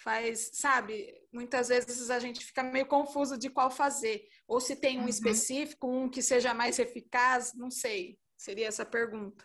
[0.02, 1.14] faz, sabe?
[1.32, 4.26] Muitas vezes a gente fica meio confuso de qual fazer.
[4.48, 5.08] Ou se tem um uhum.
[5.08, 8.18] específico, um que seja mais eficaz, não sei.
[8.40, 9.44] Seria essa pergunta.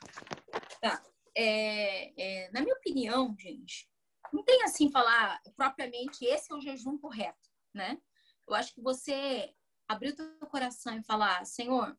[0.79, 1.03] Tá.
[1.35, 3.89] É, é, na minha opinião, gente,
[4.31, 8.01] não tem assim falar propriamente esse é o jejum correto, né?
[8.47, 9.53] Eu acho que você
[9.85, 11.93] abrir o teu coração e falar, Senhor,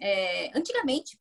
[0.00, 1.20] é, antigamente,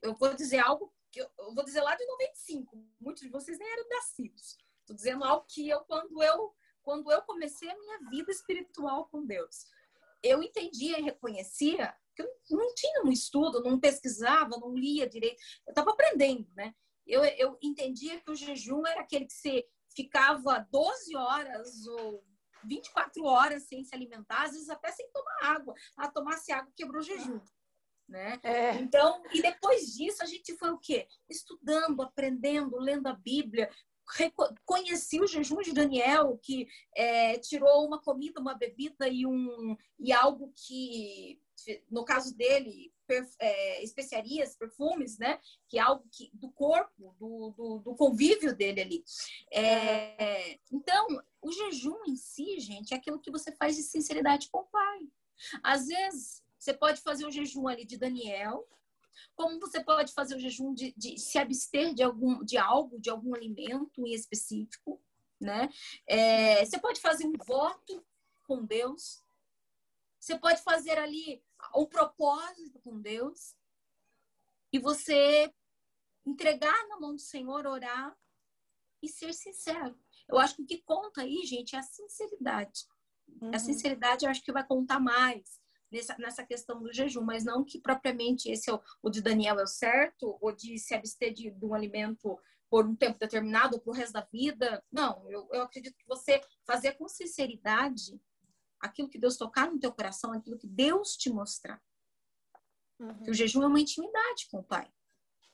[0.00, 3.58] eu vou dizer algo que eu, eu, vou dizer lá de 95, muitos de vocês
[3.58, 4.56] nem eram nascidos.
[4.82, 9.26] Estou dizendo algo que eu quando eu quando eu comecei a minha vida espiritual com
[9.26, 9.66] Deus,
[10.22, 15.40] eu entendia e reconhecia que eu não tinha um estudo, não pesquisava, não lia direito,
[15.66, 16.74] eu estava aprendendo, né?
[17.06, 19.64] Eu, eu entendia que o jejum era aquele que você
[19.94, 22.22] ficava 12 horas ou
[22.64, 25.74] 24 horas sem se alimentar, às vezes até sem tomar água.
[25.96, 27.40] Ah, tomasse água quebrou o jejum.
[28.08, 28.38] Né?
[28.42, 28.74] É.
[28.76, 31.06] Então, e depois disso a gente foi o quê?
[31.28, 33.70] Estudando, aprendendo, lendo a Bíblia,
[34.64, 40.12] conheci o jejum de Daniel, que é, tirou uma comida, uma bebida e, um, e
[40.12, 41.40] algo que,
[41.90, 42.92] no caso dele,
[43.40, 45.40] é, especiarias, perfumes, né?
[45.68, 49.04] Que é algo que, do corpo, do, do, do convívio dele ali.
[49.52, 51.06] É, então,
[51.40, 55.00] o jejum em si, gente, é aquilo que você faz de sinceridade com o Pai.
[55.62, 58.66] Às vezes, você pode fazer o jejum ali de Daniel,
[59.34, 63.10] como você pode fazer o jejum de, de se abster de, algum, de algo, de
[63.10, 65.00] algum alimento em específico,
[65.40, 65.68] né?
[66.06, 68.04] É, você pode fazer um voto
[68.44, 69.22] com Deus.
[70.18, 71.42] Você pode fazer ali
[71.74, 73.54] um propósito com Deus.
[74.72, 75.52] E você
[76.26, 78.16] entregar na mão do Senhor, orar
[79.02, 79.98] e ser sincero.
[80.28, 82.86] Eu acho que o que conta aí, gente, é a sinceridade.
[83.40, 83.50] Uhum.
[83.54, 85.60] A sinceridade eu acho que vai contar mais
[85.90, 89.58] nessa, nessa questão do jejum, mas não que propriamente esse é o, o de Daniel
[89.58, 92.38] é o certo, ou de se abster de, de um alimento
[92.70, 94.84] por um tempo determinado, ou pro resto da vida.
[94.92, 98.20] Não, eu, eu acredito que você fazer com sinceridade
[98.80, 101.82] aquilo que Deus tocar no teu coração, aquilo que Deus te mostrar.
[102.98, 103.22] Uhum.
[103.22, 104.90] Que o jejum é uma intimidade com o Pai.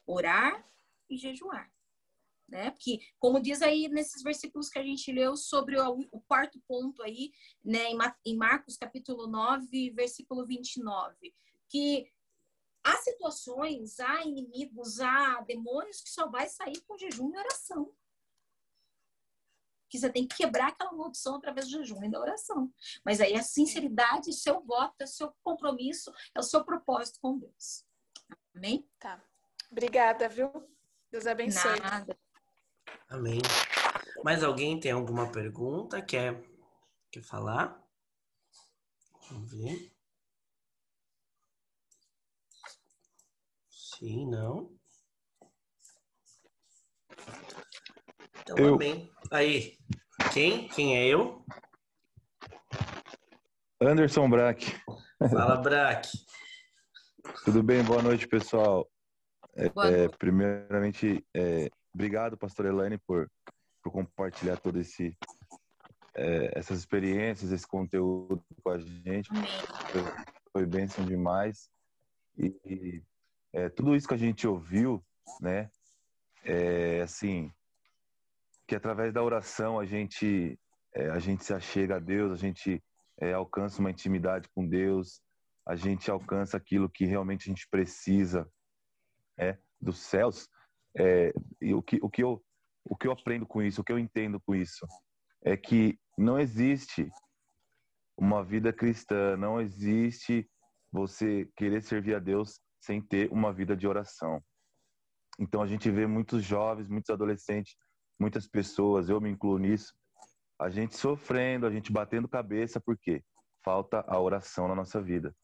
[0.06, 0.66] Orar
[1.08, 1.73] e jejuar
[2.48, 2.70] né?
[2.70, 7.02] Porque, como diz aí nesses versículos que a gente leu sobre o, o quarto ponto
[7.02, 7.32] aí,
[7.64, 11.34] né, em, em Marcos capítulo 9, versículo 29,
[11.68, 12.06] que
[12.84, 17.92] há situações, há inimigos, há demônios que só vai sair com jejum e oração.
[19.88, 22.72] Que você tem que quebrar aquela maldição através do jejum e da oração.
[23.04, 27.86] Mas aí a sinceridade, seu voto, é seu compromisso, é o seu propósito com Deus.
[28.54, 28.88] Amém?
[28.98, 29.22] Tá.
[29.70, 30.50] Obrigada, viu?
[31.10, 31.80] Deus abençoe.
[31.80, 32.18] Nada.
[33.08, 33.40] Amém.
[34.24, 36.00] Mais alguém tem alguma pergunta?
[36.02, 36.42] Quer,
[37.10, 37.80] quer falar?
[39.30, 39.92] Vamos ver.
[43.70, 44.76] Sim, não.
[48.40, 48.74] Então, eu.
[48.74, 49.10] amém.
[49.30, 49.78] Aí,
[50.32, 50.68] quem?
[50.68, 51.44] Quem é eu?
[53.80, 54.66] Anderson Brack.
[55.18, 56.08] Fala, Brack.
[57.44, 57.82] Tudo bem?
[57.82, 58.90] Boa noite, pessoal.
[59.74, 60.18] Boa é, noite.
[60.18, 63.30] primeiramente, é, Obrigado, pastor Elaine, por,
[63.82, 65.16] por compartilhar todo esse
[66.14, 69.28] é, essas experiências, esse conteúdo com a gente.
[69.90, 70.02] Foi,
[70.52, 71.68] foi bênção demais.
[72.38, 73.02] E,
[73.52, 75.04] é, tudo isso que a gente ouviu,
[75.40, 75.70] né?
[76.44, 77.50] É, assim,
[78.66, 80.58] que através da oração a gente
[80.94, 82.82] é, a gente se achega a Deus, a gente
[83.18, 85.20] é, alcança uma intimidade com Deus,
[85.66, 88.48] a gente alcança aquilo que realmente a gente precisa
[89.38, 90.48] é, dos céus.
[90.96, 91.32] É,
[91.74, 92.42] o que, o, que eu,
[92.84, 94.86] o que eu aprendo com isso, o que eu entendo com isso,
[95.42, 97.10] é que não existe
[98.16, 100.48] uma vida cristã, não existe
[100.92, 104.42] você querer servir a Deus sem ter uma vida de oração.
[105.38, 107.74] Então a gente vê muitos jovens, muitos adolescentes,
[108.18, 109.92] muitas pessoas, eu me incluo nisso,
[110.58, 113.22] a gente sofrendo, a gente batendo cabeça, porque
[113.64, 115.34] falta a oração na nossa vida.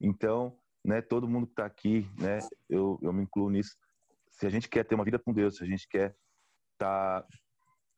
[0.00, 2.38] Então, né, todo mundo que está aqui, né,
[2.68, 3.76] eu, eu me incluo nisso,
[4.36, 6.14] se a gente quer ter uma vida com Deus, se a gente quer
[6.72, 7.28] estar tá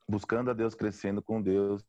[0.08, 1.82] buscando a Deus, crescendo com Deus,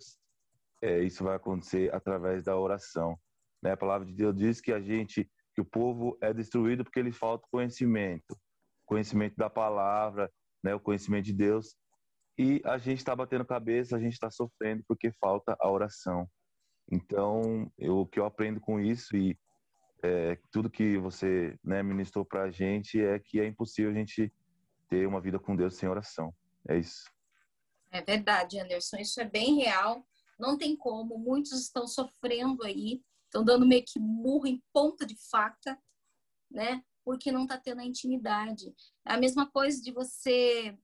[0.81, 3.17] é, isso vai acontecer através da oração.
[3.61, 3.71] Né?
[3.71, 7.11] A palavra de Deus diz que a gente, que o povo é destruído porque ele
[7.11, 8.37] falta conhecimento,
[8.85, 10.31] conhecimento da palavra,
[10.63, 10.73] né?
[10.73, 11.75] o conhecimento de Deus.
[12.37, 16.29] E a gente está batendo cabeça, a gente está sofrendo porque falta a oração.
[16.89, 19.37] Então, eu, o que eu aprendo com isso e
[20.03, 24.31] é, tudo que você né, ministrou para a gente é que é impossível a gente
[24.89, 26.33] ter uma vida com Deus sem oração.
[26.67, 27.09] É isso.
[27.91, 28.97] É verdade, Anderson.
[28.97, 30.05] Isso é bem real.
[30.39, 31.17] Não tem como.
[31.17, 35.77] Muitos estão sofrendo aí, estão dando meio que murro em ponta de faca,
[36.49, 36.83] né?
[37.03, 38.73] Porque não está tendo a intimidade.
[39.05, 40.77] É a mesma coisa de você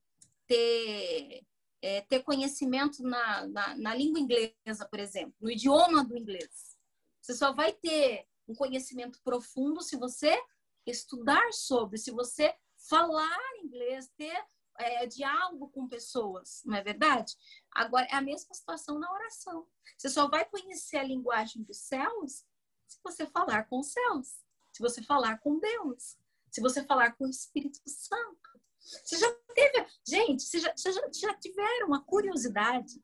[0.48, 1.44] ter,
[1.82, 6.78] é, ter conhecimento na, na, na língua inglesa, por exemplo, no idioma do inglês.
[7.22, 10.40] Você só vai ter um conhecimento profundo se você
[10.86, 12.56] estudar sobre, se você
[12.88, 14.38] falar inglês, ter
[14.78, 17.36] é, diálogo com pessoas, não é verdade?
[17.72, 19.68] Agora, é a mesma situação na oração.
[19.98, 22.46] Você só vai conhecer a linguagem dos céus
[22.88, 24.38] se você falar com os céus,
[24.72, 26.18] se você falar com Deus,
[26.52, 28.62] se você falar com o Espírito Santo.
[28.80, 33.02] Você já teve, gente, você já, já, já tiveram uma curiosidade?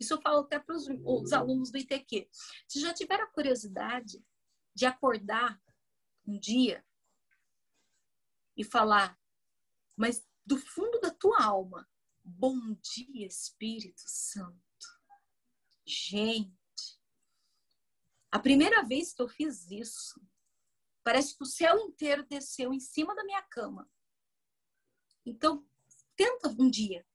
[0.00, 2.28] Isso eu falo até para os alunos do ITQ.
[2.66, 4.20] Vocês já tiveram a curiosidade
[4.74, 5.60] de acordar
[6.26, 6.84] um dia
[8.56, 9.18] e falar,
[9.96, 11.88] mas do fundo da tua alma,
[12.22, 14.60] bom dia, Espírito Santo.
[15.84, 16.52] Gente,
[18.30, 20.20] a primeira vez que eu fiz isso,
[21.04, 23.90] parece que o céu inteiro desceu em cima da minha cama.
[25.24, 25.66] Então,
[26.16, 27.06] tenta um dia,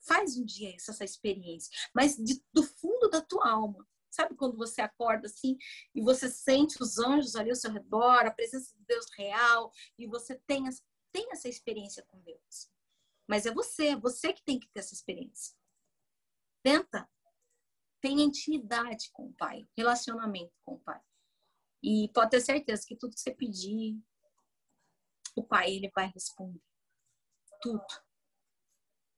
[0.00, 3.86] faz um dia essa, essa experiência, mas de, do fundo da tua alma.
[4.10, 5.58] Sabe quando você acorda assim
[5.94, 10.06] e você sente os anjos ali ao seu redor, a presença de Deus real, e
[10.06, 10.64] você tem,
[11.12, 12.70] tem essa experiência com Deus.
[13.26, 15.56] Mas é você, é você que tem que ter essa experiência.
[16.62, 17.08] Tenta.
[18.00, 21.00] Tenha intimidade com o Pai, relacionamento com o Pai.
[21.82, 24.00] E pode ter certeza que tudo que você pedir,
[25.34, 26.62] o Pai ele vai responder.
[27.60, 27.84] Tudo.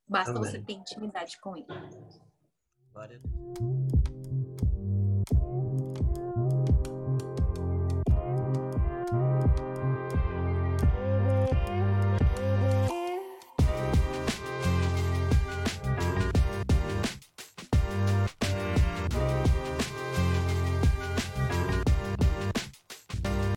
[0.07, 0.43] Basta Amém.
[0.43, 1.67] você ter intimidade com ele.
[2.91, 3.88] Glória a Deus.